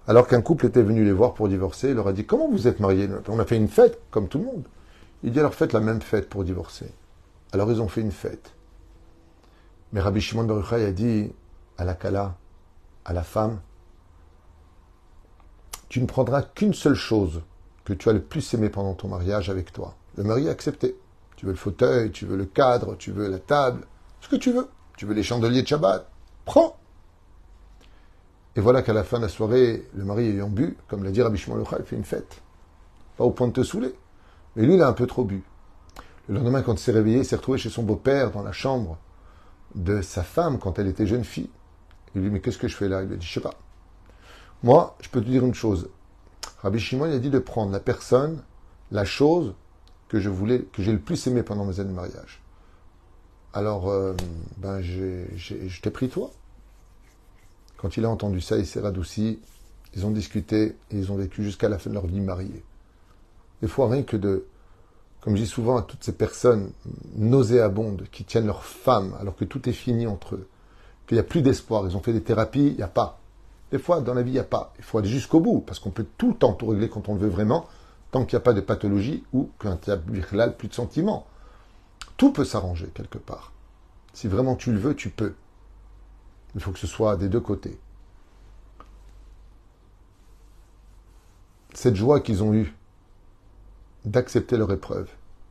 alors 0.06 0.28
qu'un 0.28 0.40
couple 0.40 0.66
était 0.66 0.82
venu 0.82 1.04
les 1.04 1.12
voir 1.12 1.34
pour 1.34 1.48
divorcer, 1.48 1.90
il 1.90 1.94
leur 1.94 2.08
a 2.08 2.12
dit 2.12 2.24
Comment 2.24 2.48
vous 2.48 2.68
êtes 2.68 2.80
mariés? 2.80 3.08
On 3.28 3.38
a 3.38 3.44
fait 3.44 3.56
une 3.56 3.68
fête, 3.68 4.00
comme 4.10 4.28
tout 4.28 4.38
le 4.38 4.44
monde. 4.44 4.64
Il 5.22 5.32
dit 5.32 5.40
Alors 5.40 5.54
faites 5.54 5.72
la 5.72 5.80
même 5.80 6.00
fête 6.00 6.28
pour 6.28 6.44
divorcer. 6.44 6.86
Alors 7.52 7.70
ils 7.70 7.80
ont 7.80 7.88
fait 7.88 8.00
une 8.00 8.12
fête. 8.12 8.54
Mais 9.92 10.00
Rabbi 10.00 10.20
Shimon 10.20 10.44
Baruch 10.44 10.72
a 10.72 10.92
dit 10.92 11.32
à 11.78 11.84
la 11.84 11.94
Kala, 11.94 12.36
à 13.04 13.12
la 13.12 13.22
femme, 13.22 13.60
tu 15.88 16.00
ne 16.00 16.06
prendras 16.06 16.42
qu'une 16.42 16.74
seule 16.74 16.94
chose 16.94 17.42
que 17.84 17.92
tu 17.92 18.08
as 18.08 18.12
le 18.12 18.20
plus 18.20 18.54
aimé 18.54 18.68
pendant 18.68 18.94
ton 18.94 19.08
mariage 19.08 19.48
avec 19.48 19.72
toi. 19.72 19.94
Le 20.16 20.24
mari 20.24 20.48
a 20.48 20.50
accepté. 20.50 20.96
Tu 21.36 21.46
veux 21.46 21.52
le 21.52 21.58
fauteuil, 21.58 22.10
tu 22.10 22.26
veux 22.26 22.36
le 22.36 22.46
cadre, 22.46 22.96
tu 22.96 23.12
veux 23.12 23.28
la 23.28 23.38
table, 23.38 23.86
ce 24.20 24.28
que 24.28 24.36
tu 24.36 24.52
veux. 24.52 24.68
Tu 24.96 25.04
veux 25.04 25.14
les 25.14 25.22
chandeliers 25.22 25.62
de 25.62 25.68
Shabbat, 25.68 26.10
prends. 26.44 26.78
Et 28.56 28.60
voilà 28.60 28.80
qu'à 28.82 28.94
la 28.94 29.04
fin 29.04 29.18
de 29.18 29.22
la 29.22 29.28
soirée, 29.28 29.86
le 29.94 30.04
mari 30.04 30.28
ayant 30.30 30.48
bu, 30.48 30.78
comme 30.88 31.04
l'a 31.04 31.10
dit 31.10 31.20
Rabbi 31.20 31.36
Shimon 31.36 31.62
il 31.78 31.84
fait 31.84 31.96
une 31.96 32.04
fête. 32.04 32.40
Pas 33.18 33.24
au 33.24 33.30
point 33.30 33.48
de 33.48 33.52
te 33.52 33.62
saouler. 33.62 33.94
Mais 34.56 34.64
lui, 34.64 34.74
il 34.74 34.82
a 34.82 34.88
un 34.88 34.94
peu 34.94 35.06
trop 35.06 35.24
bu. 35.24 35.42
Le 36.28 36.36
lendemain, 36.36 36.62
quand 36.62 36.72
il 36.72 36.78
s'est 36.78 36.92
réveillé, 36.92 37.18
il 37.18 37.24
s'est 37.26 37.36
retrouvé 37.36 37.58
chez 37.58 37.68
son 37.68 37.82
beau-père 37.82 38.32
dans 38.32 38.42
la 38.42 38.52
chambre 38.52 38.98
de 39.74 40.00
sa 40.00 40.22
femme 40.22 40.58
quand 40.58 40.78
elle 40.78 40.86
était 40.86 41.06
jeune 41.06 41.24
fille. 41.24 41.50
Il 42.14 42.22
lui 42.22 42.28
dit, 42.28 42.32
mais 42.32 42.40
qu'est-ce 42.40 42.56
que 42.56 42.66
je 42.66 42.74
fais 42.74 42.88
là? 42.88 43.02
Il 43.02 43.10
lui 43.10 43.18
dit, 43.18 43.26
je 43.26 43.34
sais 43.34 43.40
pas. 43.40 43.54
Moi, 44.62 44.96
je 45.02 45.10
peux 45.10 45.20
te 45.20 45.28
dire 45.28 45.44
une 45.44 45.54
chose. 45.54 45.90
Rabbi 46.62 46.78
Shimon, 46.78 47.06
il 47.06 47.12
a 47.12 47.18
dit 47.18 47.30
de 47.30 47.38
prendre 47.38 47.72
la 47.72 47.80
personne, 47.80 48.42
la 48.90 49.04
chose 49.04 49.54
que 50.08 50.18
je 50.18 50.30
voulais, 50.30 50.62
que 50.72 50.82
j'ai 50.82 50.92
le 50.92 50.98
plus 50.98 51.26
aimé 51.26 51.42
pendant 51.42 51.66
mes 51.66 51.78
années 51.78 51.90
de 51.90 51.94
mariage. 51.94 52.42
Alors, 53.52 53.90
euh, 53.90 54.14
ben, 54.56 54.80
je 54.80 55.80
t'ai 55.82 55.90
pris 55.90 56.08
toi. 56.08 56.30
Quand 57.76 57.96
il 57.96 58.04
a 58.04 58.10
entendu 58.10 58.40
ça, 58.40 58.58
il 58.58 58.66
s'est 58.66 58.80
radouci. 58.80 59.40
Ils 59.94 60.04
ont 60.04 60.10
discuté 60.10 60.76
et 60.90 60.96
ils 60.98 61.10
ont 61.12 61.16
vécu 61.16 61.42
jusqu'à 61.42 61.68
la 61.68 61.78
fin 61.78 61.90
de 61.90 61.94
leur 61.94 62.06
vie 62.06 62.20
mariée. 62.20 62.62
Des 63.62 63.68
fois, 63.68 63.88
rien 63.88 64.02
que 64.02 64.16
de, 64.16 64.46
comme 65.20 65.36
je 65.36 65.42
dis 65.42 65.48
souvent 65.48 65.76
à 65.76 65.82
toutes 65.82 66.04
ces 66.04 66.12
personnes 66.12 66.70
nauséabondes 67.16 68.06
qui 68.12 68.24
tiennent 68.24 68.46
leur 68.46 68.64
femme 68.64 69.16
alors 69.18 69.36
que 69.36 69.44
tout 69.44 69.68
est 69.68 69.72
fini 69.72 70.06
entre 70.06 70.34
eux, 70.34 70.48
qu'il 71.06 71.16
n'y 71.16 71.20
a 71.20 71.24
plus 71.24 71.42
d'espoir, 71.42 71.86
ils 71.86 71.96
ont 71.96 72.02
fait 72.02 72.12
des 72.12 72.22
thérapies, 72.22 72.68
il 72.68 72.76
n'y 72.76 72.82
a 72.82 72.88
pas. 72.88 73.20
Des 73.70 73.78
fois, 73.78 74.00
dans 74.00 74.14
la 74.14 74.22
vie, 74.22 74.30
il 74.30 74.34
n'y 74.34 74.38
a 74.38 74.44
pas. 74.44 74.72
Il 74.78 74.84
faut 74.84 74.98
aller 74.98 75.08
jusqu'au 75.08 75.40
bout, 75.40 75.60
parce 75.60 75.78
qu'on 75.78 75.90
peut 75.90 76.06
tout 76.18 76.28
le 76.28 76.34
temps 76.34 76.52
tout 76.52 76.66
régler 76.66 76.88
quand 76.88 77.08
on 77.08 77.14
le 77.14 77.20
veut 77.20 77.28
vraiment, 77.28 77.66
tant 78.10 78.24
qu'il 78.24 78.36
n'y 78.36 78.42
a 78.42 78.44
pas 78.44 78.52
de 78.52 78.60
pathologie 78.60 79.24
ou 79.32 79.50
qu'il 79.60 79.70
n'y 79.70 80.50
plus 80.56 80.68
de 80.68 80.74
sentiments. 80.74 81.26
Tout 82.16 82.32
peut 82.32 82.44
s'arranger 82.44 82.88
quelque 82.94 83.18
part. 83.18 83.52
Si 84.12 84.28
vraiment 84.28 84.54
tu 84.54 84.72
le 84.72 84.78
veux, 84.78 84.94
tu 84.94 85.10
peux. 85.10 85.34
Il 86.56 86.62
faut 86.62 86.72
que 86.72 86.78
ce 86.78 86.86
soit 86.86 87.16
des 87.16 87.28
deux 87.28 87.40
côtés. 87.40 87.78
Cette 91.74 91.94
joie 91.94 92.20
qu'ils 92.20 92.42
ont 92.42 92.54
eue 92.54 92.74
d'accepter 94.06 94.56
leur 94.56 94.72
épreuve, 94.72 95.08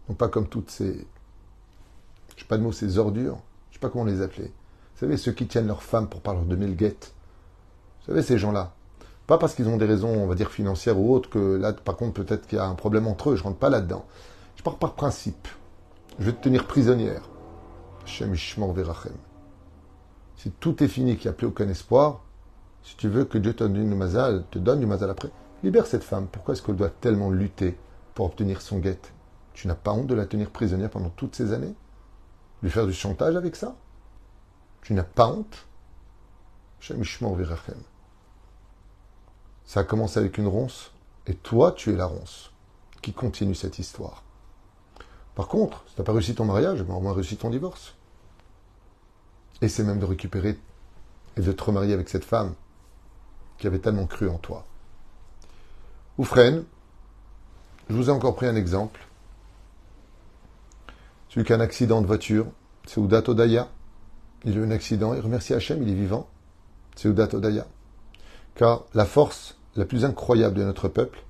non 0.10 0.16
pas 0.16 0.28
comme 0.28 0.48
toutes 0.48 0.72
ces, 0.72 1.08
je 2.36 2.42
sais 2.42 2.48
pas 2.48 2.58
de 2.58 2.64
mots, 2.64 2.72
ces 2.72 2.98
ordures, 2.98 3.38
je 3.70 3.76
sais 3.76 3.80
pas 3.80 3.90
comment 3.90 4.06
les 4.06 4.22
appeler. 4.22 4.48
Vous 4.48 5.00
savez, 5.00 5.18
ceux 5.18 5.32
qui 5.32 5.46
tiennent 5.46 5.68
leur 5.68 5.84
femme 5.84 6.10
pour 6.10 6.22
pas 6.22 6.34
leur 6.34 6.44
donner 6.44 6.68
le 6.68 6.74
guette. 6.74 7.14
Vous 8.00 8.08
savez, 8.08 8.24
ces 8.24 8.40
gens-là. 8.40 8.74
Pas 9.28 9.38
parce 9.38 9.54
qu'ils 9.54 9.68
ont 9.68 9.78
des 9.78 9.86
raisons, 9.86 10.10
on 10.10 10.26
va 10.26 10.36
dire, 10.36 10.50
financières 10.50 10.98
ou 10.98 11.14
autres, 11.14 11.30
que 11.30 11.56
là, 11.58 11.74
par 11.74 11.98
contre, 11.98 12.14
peut-être 12.14 12.48
qu'il 12.48 12.58
y 12.58 12.62
a 12.62 12.66
un 12.66 12.76
problème 12.76 13.06
entre 13.06 13.32
eux. 13.32 13.36
Je 13.36 13.44
rentre 13.44 13.58
pas 13.58 13.70
là-dedans. 13.70 14.06
Je 14.56 14.64
pars 14.64 14.78
par 14.78 14.94
principe. 14.94 15.48
Je 16.18 16.26
vais 16.26 16.34
te 16.34 16.42
tenir 16.42 16.66
prisonnière. 16.66 17.30
Verachem. 18.06 19.14
Si 20.38 20.52
tout 20.52 20.84
est 20.84 20.88
fini, 20.88 21.16
qu'il 21.16 21.30
n'y 21.30 21.36
a 21.36 21.38
plus 21.38 21.48
aucun 21.48 21.68
espoir, 21.70 22.22
si 22.84 22.96
tu 22.98 23.08
veux 23.08 23.26
que 23.26 23.38
Dieu 23.38 23.54
te 23.54 23.64
donne 23.64 23.74
du 23.74 23.96
mazal, 23.96 24.46
te 24.52 24.60
donne 24.60 24.80
du 24.80 24.86
mazal 24.86 25.10
après, 25.10 25.32
libère 25.64 25.88
cette 25.88 26.04
femme. 26.04 26.28
Pourquoi 26.28 26.54
est-ce 26.54 26.62
qu'elle 26.62 26.76
doit 26.76 26.90
tellement 26.90 27.32
lutter 27.32 27.78
pour 28.14 28.28
obtenir 28.28 28.62
son 28.62 28.80
guette 28.80 29.12
Tu 29.54 29.68
n'as 29.68 29.76
pas 29.76 29.92
honte 29.92 30.08
de 30.08 30.16
la 30.16 30.26
tenir 30.26 30.52
prisonnière 30.52 30.90
pendant 30.90 31.10
toutes 31.10 31.36
ces 31.36 31.54
années? 31.54 31.74
Lui 32.62 32.70
faire 32.70 32.86
du 32.86 32.94
chantage 32.94 33.36
avec 33.36 33.56
ça? 33.56 33.76
Tu 34.82 34.94
n'as 34.94 35.04
pas 35.04 35.28
honte? 35.28 35.66
Ça 39.66 39.80
a 39.80 39.84
commencé 39.84 40.20
avec 40.20 40.38
une 40.38 40.48
ronce, 40.48 40.92
et 41.26 41.34
toi, 41.34 41.72
tu 41.72 41.92
es 41.92 41.96
la 41.96 42.06
ronce 42.06 42.52
qui 43.02 43.14
continue 43.14 43.56
cette 43.56 43.80
histoire. 43.80 44.24
Par 45.34 45.48
contre, 45.48 45.84
si 45.88 45.96
tu 45.96 46.02
n'as 46.02 46.06
pas 46.06 46.14
réussi 46.14 46.36
ton 46.36 46.46
mariage, 46.46 46.84
ben, 46.84 46.94
au 46.94 47.02
moins 47.02 47.14
réussi 47.14 47.38
ton 47.38 47.50
divorce. 47.50 47.96
C'est 49.62 49.84
même 49.84 50.00
de 50.00 50.06
récupérer 50.06 50.58
et 51.38 51.42
de 51.42 51.52
te 51.52 51.64
remarier 51.64 51.94
avec 51.94 52.10
cette 52.10 52.26
femme 52.26 52.54
qui 53.58 53.68
avait 53.68 53.80
tellement 53.80 54.06
cru 54.06 54.30
en 54.30 54.38
toi. 54.38 54.66
Oufren, 56.18 56.64
je 57.90 57.96
vous 57.96 58.10
ai 58.10 58.12
encore 58.12 58.36
pris 58.36 58.48
un 58.48 58.56
exemple. 58.56 59.02
Celui 61.30 61.46
qui 61.46 61.54
a 61.54 61.56
un 61.56 61.62
accident 61.62 62.02
de 62.02 62.08
voiture, 62.08 62.48
c'est 62.86 63.00
Oudat 63.00 63.24
Odaya. 63.28 63.70
Il 64.44 64.54
a 64.54 64.62
eu 64.62 64.64
un 64.64 64.72
accident, 64.72 65.14
il 65.14 65.20
remercie 65.20 65.54
Hachem, 65.54 65.82
il 65.82 65.90
est 65.90 65.96
vivant. 65.96 66.30
C'est 66.96 67.10
Oudat 67.10 67.34
Odaya. 67.34 67.66
Car 68.56 68.86
la 68.94 69.06
force 69.06 69.58
la 69.76 69.86
plus 69.86 70.06
incroyable 70.06 70.56
de 70.56 70.64
notre 70.64 70.88
peuple, 70.88 71.24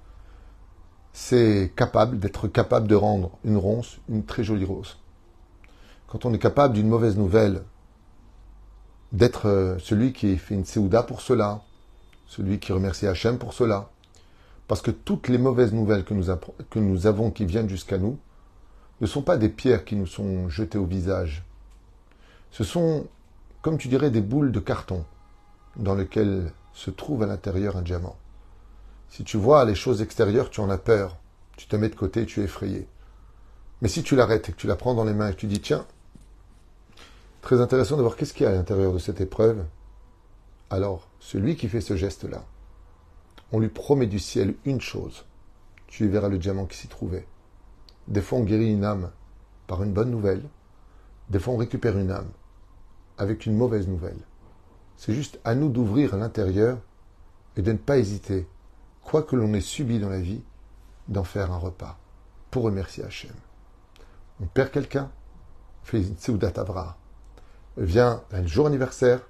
c'est 1.13 1.71
capable 1.75 2.19
d'être 2.19 2.47
capable 2.47 2.87
de 2.87 2.95
rendre 2.95 3.31
une 3.43 3.57
ronce 3.57 3.97
une 4.09 4.25
très 4.25 4.43
jolie 4.43 4.65
rose. 4.65 4.97
Quand 6.07 6.25
on 6.25 6.33
est 6.33 6.39
capable 6.39 6.73
d'une 6.73 6.89
mauvaise 6.89 7.17
nouvelle, 7.17 7.63
d'être 9.11 9.47
euh, 9.47 9.77
celui 9.79 10.13
qui 10.13 10.37
fait 10.37 10.55
une 10.55 10.65
séouda 10.65 11.03
pour 11.03 11.21
cela, 11.21 11.61
celui 12.27 12.59
qui 12.59 12.73
remercie 12.73 13.07
Hachem 13.07 13.37
pour 13.37 13.53
cela. 13.53 13.89
Parce 14.67 14.81
que 14.81 14.91
toutes 14.91 15.27
les 15.27 15.37
mauvaises 15.37 15.73
nouvelles 15.73 16.03
que 16.03 16.13
nous, 16.13 16.35
que 16.69 16.79
nous 16.79 17.07
avons 17.07 17.31
qui 17.31 17.45
viennent 17.45 17.69
jusqu'à 17.69 17.97
nous 17.97 18.17
ne 19.01 19.07
sont 19.07 19.21
pas 19.21 19.37
des 19.37 19.49
pierres 19.49 19.85
qui 19.85 19.95
nous 19.95 20.07
sont 20.07 20.49
jetées 20.49 20.77
au 20.77 20.85
visage. 20.85 21.43
Ce 22.51 22.63
sont, 22.63 23.07
comme 23.61 23.77
tu 23.77 23.87
dirais, 23.87 24.09
des 24.09 24.21
boules 24.21 24.51
de 24.51 24.59
carton 24.59 25.05
dans 25.75 25.95
lesquelles 25.95 26.51
se 26.73 26.89
trouve 26.89 27.23
à 27.23 27.27
l'intérieur 27.27 27.77
un 27.77 27.81
diamant. 27.81 28.15
Si 29.09 29.23
tu 29.23 29.37
vois 29.37 29.65
les 29.65 29.75
choses 29.75 30.01
extérieures, 30.01 30.49
tu 30.49 30.61
en 30.61 30.69
as 30.69 30.77
peur. 30.77 31.17
Tu 31.57 31.67
te 31.67 31.75
mets 31.75 31.89
de 31.89 31.95
côté, 31.95 32.25
tu 32.25 32.41
es 32.41 32.45
effrayé. 32.45 32.87
Mais 33.81 33.87
si 33.87 34.03
tu 34.03 34.15
l'arrêtes 34.15 34.49
et 34.49 34.51
que 34.51 34.57
tu 34.57 34.67
la 34.67 34.75
prends 34.75 34.93
dans 34.93 35.03
les 35.03 35.13
mains 35.13 35.29
et 35.29 35.33
que 35.33 35.39
tu 35.39 35.47
dis, 35.47 35.61
tiens, 35.61 35.85
Très 37.45 37.61
intéressant 37.61 37.95
de 37.95 38.01
voir 38.01 38.15
qu'est-ce 38.15 38.33
qu'il 38.33 38.45
y 38.45 38.47
a 38.47 38.49
à 38.49 38.55
l'intérieur 38.55 38.91
de 38.91 38.97
cette 38.97 39.21
épreuve. 39.21 39.63
Alors, 40.71 41.07
celui 41.19 41.55
qui 41.55 41.69
fait 41.69 41.79
ce 41.79 41.95
geste-là, 41.95 42.43
on 43.51 43.59
lui 43.59 43.69
promet 43.69 44.07
du 44.07 44.17
ciel 44.17 44.55
une 44.65 44.81
chose. 44.81 45.25
Tu 45.85 46.05
y 46.05 46.07
verras 46.07 46.27
le 46.27 46.39
diamant 46.39 46.65
qui 46.65 46.75
s'y 46.75 46.87
trouvait. 46.87 47.27
Des 48.07 48.21
fois, 48.21 48.39
on 48.39 48.43
guérit 48.43 48.73
une 48.73 48.83
âme 48.83 49.11
par 49.67 49.83
une 49.83 49.93
bonne 49.93 50.09
nouvelle. 50.09 50.41
Des 51.29 51.37
fois, 51.37 51.53
on 51.53 51.57
récupère 51.57 51.99
une 51.99 52.09
âme 52.09 52.31
avec 53.19 53.45
une 53.45 53.55
mauvaise 53.55 53.87
nouvelle. 53.87 54.25
C'est 54.97 55.13
juste 55.13 55.39
à 55.43 55.53
nous 55.53 55.69
d'ouvrir 55.69 56.17
l'intérieur 56.17 56.79
et 57.57 57.61
de 57.61 57.73
ne 57.73 57.77
pas 57.77 57.99
hésiter, 57.99 58.47
quoi 59.03 59.21
que 59.21 59.35
l'on 59.35 59.53
ait 59.53 59.61
subi 59.61 59.99
dans 59.99 60.09
la 60.09 60.19
vie, 60.19 60.41
d'en 61.09 61.23
faire 61.23 61.51
un 61.51 61.59
repas 61.59 61.99
pour 62.49 62.63
remercier 62.63 63.03
Hachem. 63.03 63.35
On 64.41 64.47
perd 64.47 64.71
quelqu'un, 64.71 65.11
fait 65.83 66.01
une 66.01 66.17
Seudat 66.17 66.59
Avra 66.59 66.97
vient 67.77 68.23
un 68.31 68.45
jour 68.45 68.67
anniversaire 68.67 69.21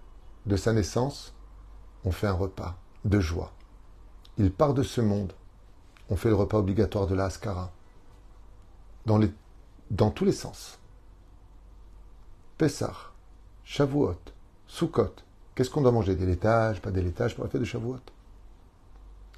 de 0.45 0.55
sa 0.55 0.73
naissance, 0.73 1.33
on 2.03 2.11
fait 2.11 2.27
un 2.27 2.33
repas 2.33 2.77
de 3.03 3.19
joie. 3.19 3.51
Il 4.37 4.51
part 4.51 4.73
de 4.73 4.83
ce 4.83 5.01
monde, 5.01 5.33
on 6.09 6.15
fait 6.15 6.29
le 6.29 6.35
repas 6.35 6.57
obligatoire 6.57 7.07
de 7.07 7.15
la 7.15 7.29
les, 9.17 9.31
dans 9.91 10.11
tous 10.11 10.25
les 10.25 10.31
sens. 10.31 10.79
Pessah, 12.57 12.95
Shavuot, 13.63 14.15
Sukkot. 14.67 15.15
Qu'est-ce 15.53 15.69
qu'on 15.69 15.81
doit 15.81 15.91
manger? 15.91 16.15
Des 16.15 16.25
laitages, 16.25 16.81
pas 16.81 16.91
des 16.91 17.01
laitages 17.01 17.35
pour 17.35 17.43
la 17.43 17.49
fête 17.49 17.61
de 17.61 17.65
Shavuot 17.65 17.99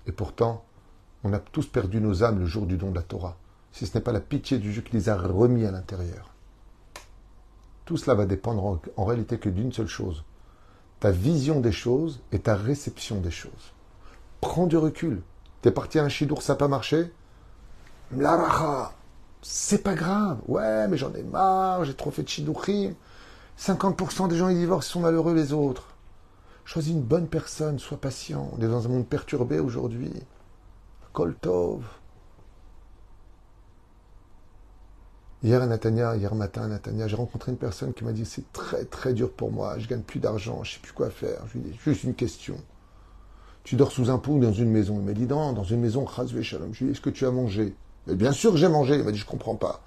Et 0.08 0.12
pourtant, 0.12 0.65
on 1.24 1.34
a 1.34 1.39
tous 1.39 1.67
perdu 1.67 2.02
nos 2.02 2.24
âmes 2.24 2.39
le 2.39 2.46
jour 2.46 2.65
du 2.65 2.78
don 2.78 2.91
de 2.91 2.96
la 2.96 3.04
Torah, 3.04 3.38
si 3.72 3.86
ce 3.86 3.98
n'est 3.98 4.04
pas 4.04 4.12
la 4.12 4.20
pitié 4.20 4.58
du 4.58 4.72
Dieu 4.72 4.82
qui 4.82 4.93
les 4.93 5.10
a 5.10 5.17
remis 5.17 5.65
à 5.65 5.72
l'intérieur. 5.72 6.34
Tout 7.88 7.95
cela 7.95 8.15
va 8.15 8.26
dépendre 8.26 8.82
en, 8.97 9.06
réalité 9.06 9.39
que 9.39 9.47
d'une 9.47 9.71
seule 9.71 9.88
chose. 9.88 10.26
Ta 11.00 11.10
vision 11.10 11.62
des 11.62 11.71
choses 11.71 12.19
et 12.34 12.39
ta 12.39 12.54
réception 12.54 13.21
des 13.21 13.32
choses. 13.32 13.73
Prends 14.41 14.67
du 14.67 14.76
recul. 14.76 15.21
T'es 15.62 15.71
parti 15.71 15.97
à 15.97 16.04
un 16.04 16.10
chidour, 16.10 16.41
ça 16.41 16.54
n'a 16.54 16.58
pas 16.58 16.67
marché? 16.67 17.13
L'araha, 18.12 18.93
c'est 19.41 19.84
pas 19.84 19.95
grave. 19.95 20.39
Ouais, 20.50 20.89
mais 20.89 20.97
j'en 20.97 21.13
ai 21.13 21.23
marre, 21.23 21.86
j'ai 21.86 21.93
trop 21.93 22.12
fait 22.12 22.23
de 22.23 22.28
chidourim. 22.28 22.93
50% 23.58 24.28
des 24.28 24.36
gens 24.36 24.50
ils 24.50 24.58
divorcent, 24.58 24.91
sont 24.91 25.00
malheureux 25.00 25.34
les 25.34 25.54
autres. 25.54 25.88
Choisis 26.65 26.91
une 26.91 27.02
bonne 27.02 27.28
personne, 27.28 27.80
sois 27.80 28.02
patient. 28.02 28.52
On 28.52 28.62
est 28.62 28.67
dans 28.67 28.86
un 28.86 28.89
monde 28.89 29.08
perturbé 29.08 29.60
aujourd'hui. 29.60 30.12
Koltov. 31.13 31.86
Hier 35.47 35.62
à 35.62 35.65
Natania, 35.65 36.17
hier 36.17 36.36
matin 36.36 36.63
à 36.63 36.67
Natania, 36.67 37.07
j'ai 37.07 37.15
rencontré 37.15 37.53
une 37.53 37.57
personne 37.57 37.93
qui 37.93 38.03
m'a 38.03 38.12
dit 38.12 38.25
c'est 38.25 38.51
très 38.51 38.83
très 38.83 39.13
dur 39.13 39.31
pour 39.31 39.49
moi, 39.49 39.79
je 39.79 39.88
gagne 39.88 40.01
plus 40.01 40.19
d'argent, 40.19 40.62
je 40.65 40.73
sais 40.73 40.79
plus 40.81 40.91
quoi 40.91 41.10
faire. 41.10 41.39
Je 41.47 41.57
lui 41.57 41.69
ai 41.69 41.71
dit 41.71 41.79
juste 41.86 42.03
une 42.03 42.15
question. 42.15 42.57
Tu 43.63 43.77
dors 43.77 43.93
sous 43.93 44.10
un 44.10 44.17
pont 44.17 44.33
ou 44.33 44.39
dans 44.41 44.51
une 44.51 44.69
maison? 44.69 44.99
Il 44.99 45.05
m'a 45.05 45.13
dit 45.13 45.25
non, 45.25 45.53
dans 45.53 45.63
une 45.63 45.79
maison, 45.79 46.05
shalom. 46.05 46.73
Je 46.73 46.79
lui 46.79 46.86
ai 46.86 46.88
dit 46.88 46.91
est-ce 46.91 46.99
que 46.99 47.10
tu 47.10 47.25
as 47.25 47.31
mangé? 47.31 47.73
Bien 48.07 48.33
sûr 48.33 48.51
que 48.51 48.57
j'ai 48.57 48.67
mangé. 48.67 48.95
Il 48.95 49.05
m'a 49.05 49.13
dit 49.13 49.19
je 49.19 49.25
comprends 49.25 49.55
pas. 49.55 49.79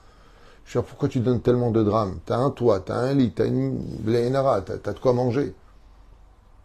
Je 0.64 0.78
veux 0.78 0.82
dire, 0.82 0.88
pourquoi 0.88 1.10
tu 1.10 1.20
donnes 1.20 1.42
tellement 1.42 1.70
de 1.70 1.84
drames? 1.84 2.20
T'as 2.24 2.38
un 2.38 2.48
toit, 2.48 2.80
t'as 2.80 2.96
un 2.96 3.12
lit, 3.12 3.32
t'as 3.32 3.44
une 3.44 3.76
blénara, 3.76 4.62
t'as 4.62 4.76
as 4.82 4.94
de 4.94 4.98
quoi 4.98 5.12
manger. 5.12 5.54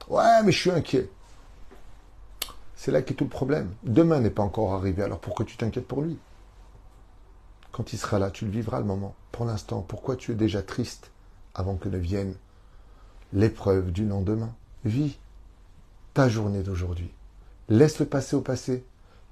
Ouais, 0.08 0.42
mais 0.46 0.54
je 0.54 0.58
suis 0.58 0.72
inquiet. 0.72 1.10
C'est 2.78 2.92
là 2.92 3.02
qu'est 3.02 3.16
tout 3.16 3.26
le 3.26 3.30
problème. 3.30 3.72
Demain 3.84 4.22
n'est 4.22 4.30
pas 4.30 4.44
encore 4.44 4.74
arrivé, 4.74 5.04
alors 5.04 5.20
pourquoi 5.20 5.46
tu 5.46 5.58
t'inquiètes 5.58 5.86
pour 5.86 6.02
lui? 6.02 6.18
Quand 7.76 7.92
il 7.92 7.98
sera 8.00 8.20
là, 8.20 8.32
tu 8.32 8.46
le 8.46 8.52
vivras 8.52 8.80
le 8.80 8.86
moment. 8.86 9.16
Pour 9.34 9.44
l'instant, 9.44 9.82
pourquoi 9.82 10.16
tu 10.16 10.32
es 10.32 10.36
déjà 10.36 10.62
triste 10.62 11.12
avant 11.54 11.76
que 11.76 11.90
ne 11.90 11.98
vienne 11.98 12.34
l'épreuve 13.34 13.92
du 13.92 14.08
lendemain? 14.08 14.56
Vis 14.86 15.20
ta 16.14 16.30
journée 16.30 16.64
d'aujourd'hui. 16.64 17.12
Laisse 17.68 18.00
le 18.00 18.06
passé 18.06 18.38
au 18.38 18.40
passé. 18.40 18.86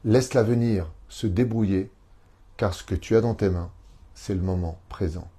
Laisse 0.04 0.34
l'avenir 0.34 0.92
se 1.08 1.26
débrouiller, 1.26 1.90
car 2.58 2.74
ce 2.74 2.84
que 2.84 2.96
tu 2.96 3.16
as 3.16 3.22
dans 3.22 3.34
tes 3.34 3.50
mains, 3.50 3.72
c'est 4.14 4.36
le 4.36 4.42
moment 4.42 4.78
présent. 4.90 5.30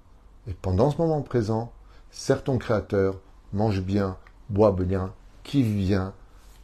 Et 0.47 0.55
pendant 0.55 0.89
ce 0.89 0.97
moment 0.97 1.21
présent, 1.21 1.71
serre 2.09 2.43
ton 2.43 2.57
Créateur, 2.57 3.19
mange 3.53 3.81
bien, 3.81 4.17
bois 4.49 4.71
bien, 4.71 5.13
kiffe 5.43 5.75
bien, 5.75 6.11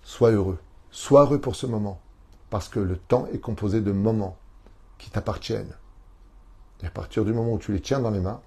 sois 0.02 0.32
heureux. 0.32 0.58
Sois 0.90 1.22
heureux 1.22 1.40
pour 1.40 1.56
ce 1.56 1.68
moment, 1.68 2.02
parce 2.50 2.68
que 2.68 2.80
le 2.80 2.98
temps 2.98 3.28
est 3.32 3.38
composé 3.38 3.80
de 3.80 3.92
moments 3.92 4.38
qui 4.98 5.12
t'appartiennent. 5.12 5.76
Et 6.84 6.88
à 6.88 6.90
partir 6.90 7.26
du 7.26 7.34
moment 7.34 7.54
où 7.54 7.60
tu 7.60 7.72
les 7.72 7.82
tiens 7.82 8.00
dans 8.00 8.12
les 8.12 8.20
mains, 8.20 8.42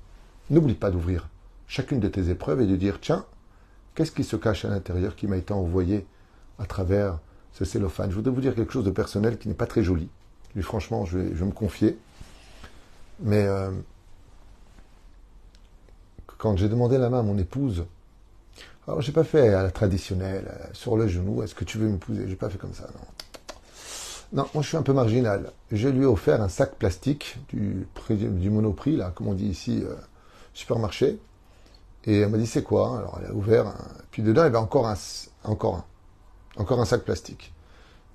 n'oublie 0.50 0.74
pas 0.74 0.90
d'ouvrir 0.90 1.28
chacune 1.66 2.00
de 2.00 2.08
tes 2.08 2.30
épreuves 2.30 2.60
et 2.60 2.66
de 2.66 2.76
dire, 2.76 2.98
tiens, 3.00 3.24
qu'est-ce 3.94 4.12
qui 4.12 4.24
se 4.24 4.36
cache 4.36 4.64
à 4.64 4.68
l'intérieur 4.68 5.16
qui 5.16 5.26
m'a 5.26 5.36
été 5.36 5.52
envoyé 5.52 6.06
à 6.58 6.66
travers 6.66 7.18
ce 7.52 7.64
cellophane? 7.64 8.10
Je 8.10 8.16
voudrais 8.16 8.32
vous 8.32 8.40
dire 8.40 8.54
quelque 8.54 8.72
chose 8.72 8.84
de 8.84 8.90
personnel 8.90 9.38
qui 9.38 9.48
n'est 9.48 9.54
pas 9.54 9.66
très 9.66 9.82
joli. 9.82 10.08
Lui, 10.54 10.62
franchement, 10.62 11.04
je 11.04 11.18
vais, 11.18 11.44
me 11.44 11.52
confier. 11.52 11.98
Mais 13.20 13.44
euh, 13.44 13.70
quand 16.38 16.56
j'ai 16.56 16.68
demandé 16.68 16.98
la 16.98 17.10
main 17.10 17.20
à 17.20 17.22
mon 17.22 17.38
épouse, 17.38 17.86
alors 18.86 19.00
j'ai 19.00 19.12
pas 19.12 19.24
fait 19.24 19.54
à 19.54 19.62
la 19.62 19.70
traditionnelle, 19.70 20.46
euh, 20.48 20.66
sur 20.72 20.96
le 20.96 21.08
genou, 21.08 21.42
est-ce 21.42 21.54
que 21.54 21.64
tu 21.64 21.78
veux 21.78 21.88
m'épouser? 21.88 22.28
J'ai 22.28 22.36
pas 22.36 22.50
fait 22.50 22.58
comme 22.58 22.74
ça, 22.74 22.88
non. 22.94 23.23
Non, 24.34 24.46
moi 24.52 24.64
je 24.64 24.68
suis 24.68 24.76
un 24.76 24.82
peu 24.82 24.92
marginal. 24.92 25.52
Je 25.70 25.88
lui 25.88 26.02
ai 26.02 26.06
offert 26.06 26.42
un 26.42 26.48
sac 26.48 26.74
plastique 26.74 27.36
du, 27.50 27.86
monoprix, 28.50 28.96
là, 28.96 29.12
comme 29.14 29.28
on 29.28 29.34
dit 29.34 29.46
ici, 29.46 29.80
euh, 29.84 29.94
supermarché. 30.52 31.20
Et 32.04 32.18
elle 32.18 32.30
m'a 32.30 32.38
dit 32.38 32.46
c'est 32.46 32.64
quoi? 32.64 32.98
Alors 32.98 33.20
elle 33.20 33.30
a 33.30 33.32
ouvert, 33.32 33.68
un... 33.68 33.76
puis 34.10 34.22
dedans 34.22 34.42
il 34.42 34.46
y 34.46 34.48
avait 34.48 34.58
encore 34.58 34.88
un, 34.88 34.96
encore 35.44 35.76
un, 35.76 36.60
encore 36.60 36.80
un 36.80 36.84
sac 36.84 37.04
plastique. 37.04 37.54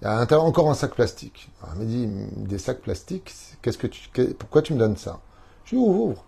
Il 0.02 0.06
y 0.06 0.08
a 0.08 0.42
encore 0.42 0.70
un 0.70 0.74
sac 0.74 0.94
plastique. 0.94 1.50
elle 1.72 1.80
m'a 1.80 1.86
dit 1.86 2.08
des 2.36 2.58
sacs 2.58 2.82
plastiques, 2.82 3.34
qu'est-ce 3.62 4.34
pourquoi 4.34 4.62
tu 4.62 4.74
me 4.74 4.80
donnes 4.80 4.98
ça? 4.98 5.22
Je 5.64 5.76
lui 5.76 5.82
ouvre, 5.82 6.00
ouvre. 6.02 6.26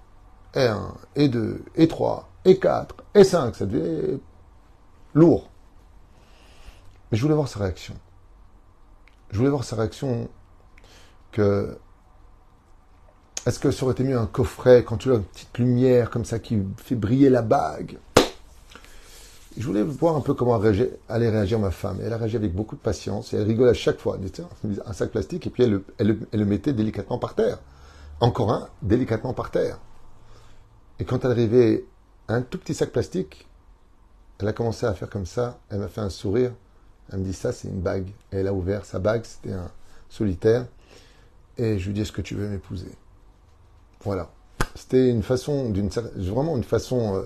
Et 0.55 0.67
1, 0.67 0.93
et 1.17 1.27
2, 1.27 1.65
et 1.75 1.87
3, 1.89 2.29
et 2.45 2.59
4, 2.59 2.95
et 3.15 3.23
5, 3.25 3.55
ça 3.55 3.65
devait 3.65 4.19
lourd. 5.13 5.49
Mais 7.11 7.17
je 7.17 7.23
voulais 7.23 7.35
voir 7.35 7.49
sa 7.49 7.59
réaction. 7.59 7.95
Je 9.31 9.37
voulais 9.37 9.49
voir 9.49 9.63
sa 9.63 9.75
réaction 9.75 10.29
que 11.31 11.77
est-ce 13.45 13.59
que 13.59 13.71
ça 13.71 13.83
aurait 13.83 13.93
été 13.93 14.03
mieux 14.03 14.17
un 14.17 14.27
coffret 14.27 14.83
quand 14.83 14.97
tu 14.97 15.11
as 15.11 15.15
une 15.15 15.23
petite 15.23 15.57
lumière 15.57 16.09
comme 16.09 16.25
ça 16.25 16.39
qui 16.39 16.61
fait 16.77 16.95
briller 16.95 17.29
la 17.29 17.41
bague? 17.41 17.97
Je 19.57 19.65
voulais 19.65 19.81
voir 19.83 20.15
un 20.15 20.21
peu 20.21 20.33
comment 20.33 20.55
allait 20.55 21.29
réagir 21.29 21.59
ma 21.59 21.71
femme. 21.71 21.99
Elle 22.01 22.13
a 22.13 22.17
réagi 22.17 22.37
avec 22.37 22.53
beaucoup 22.53 22.75
de 22.75 22.81
patience 22.81 23.33
et 23.33 23.37
elle 23.37 23.47
rigole 23.47 23.67
à 23.67 23.73
chaque 23.73 23.99
fois. 23.99 24.17
Elle 24.17 24.29
disait, 24.29 24.47
un 24.85 24.93
sac 24.93 25.11
plastique 25.11 25.47
et 25.47 25.49
puis 25.49 25.63
elle, 25.63 25.81
le 26.31 26.45
mettait 26.45 26.71
délicatement 26.71 27.17
par 27.17 27.35
terre. 27.35 27.59
Encore 28.19 28.51
un, 28.51 28.69
délicatement 28.81 29.33
par 29.33 29.51
terre. 29.51 29.79
Et 30.99 31.05
quand 31.05 31.25
elle 31.25 31.31
arrivait 31.31 31.85
à 32.27 32.35
un 32.35 32.43
tout 32.43 32.59
petit 32.59 32.73
sac 32.73 32.91
plastique, 32.91 33.47
elle 34.39 34.47
a 34.47 34.53
commencé 34.53 34.85
à 34.85 34.93
faire 34.93 35.09
comme 35.09 35.25
ça. 35.25 35.59
Elle 35.69 35.79
m'a 35.79 35.87
fait 35.87 36.01
un 36.01 36.09
sourire. 36.09 36.53
Elle 37.11 37.19
me 37.19 37.25
dit, 37.25 37.33
ça, 37.33 37.51
c'est 37.51 37.67
une 37.67 37.81
bague. 37.81 38.07
Elle 38.31 38.47
a 38.47 38.53
ouvert 38.53 38.85
sa 38.85 38.99
bague. 38.99 39.23
C'était 39.25 39.53
un 39.53 39.69
solitaire. 40.09 40.65
Et 41.57 41.77
je 41.79 41.87
lui 41.87 41.93
dis, 41.93 42.01
est-ce 42.01 42.11
que 42.11 42.21
tu 42.21 42.35
veux 42.35 42.47
m'épouser? 42.47 42.91
Voilà. 44.03 44.31
C'était 44.75 45.09
une 45.09 45.23
façon, 45.23 45.73
vraiment 46.15 46.55
une 46.55 46.63
façon 46.63 47.15
euh, 47.15 47.23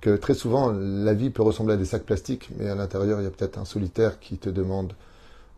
que 0.00 0.16
très 0.16 0.34
souvent 0.34 0.72
la 0.72 1.14
vie 1.14 1.30
peut 1.30 1.42
ressembler 1.42 1.74
à 1.74 1.76
des 1.76 1.84
sacs 1.84 2.04
plastiques, 2.04 2.50
mais 2.58 2.68
à 2.68 2.74
l'intérieur 2.74 3.20
il 3.20 3.24
y 3.24 3.26
a 3.26 3.30
peut-être 3.30 3.58
un 3.58 3.64
solitaire 3.64 4.18
qui 4.18 4.38
te 4.38 4.48
demande 4.48 4.94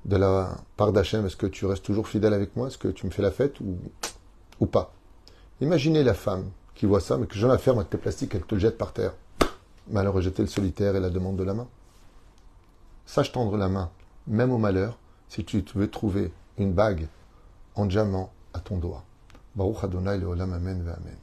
de 0.04 0.16
la 0.16 0.56
part 0.76 0.92
d'Hachem, 0.92 1.24
est-ce 1.26 1.36
que 1.36 1.46
tu 1.46 1.64
restes 1.64 1.84
toujours 1.84 2.08
fidèle 2.08 2.34
avec 2.34 2.56
moi, 2.56 2.66
est-ce 2.66 2.78
que 2.78 2.88
tu 2.88 3.06
me 3.06 3.12
fais 3.12 3.22
la 3.22 3.30
fête 3.30 3.60
ou, 3.60 4.66
pas? 4.66 4.92
Imaginez 5.60 6.02
la 6.02 6.14
femme 6.14 6.50
qui 6.74 6.86
voit 6.86 7.00
ça, 7.00 7.18
mais 7.18 7.26
que 7.26 7.34
je 7.34 7.46
la 7.46 7.58
ferme 7.58 7.78
avec 7.78 7.90
tes 7.90 7.98
plastiques, 7.98 8.34
elle 8.34 8.42
te 8.42 8.54
le 8.54 8.60
jette 8.60 8.78
par 8.78 8.92
terre. 8.92 9.12
Malheur 9.90 10.20
jeter 10.20 10.42
le 10.42 10.48
solitaire 10.48 10.96
et 10.96 11.00
la 11.00 11.10
demande 11.10 11.36
de 11.36 11.44
la 11.44 11.54
main. 11.54 11.68
Sache 13.04 13.32
tendre 13.32 13.56
la 13.56 13.68
main, 13.68 13.90
même 14.26 14.52
au 14.52 14.58
malheur, 14.58 14.98
si 15.28 15.44
tu 15.44 15.64
veux 15.74 15.90
trouver 15.90 16.32
une 16.58 16.72
bague 16.72 17.08
en 17.74 17.86
diamant 17.86 18.32
à 18.54 18.60
ton 18.60 18.78
doigt. 18.78 19.04
Baruch 19.54 19.84
Adonai 19.84 20.18
le 20.18 20.26
Olam 20.26 20.52
Amen 20.52 20.80
Amen. 20.80 21.16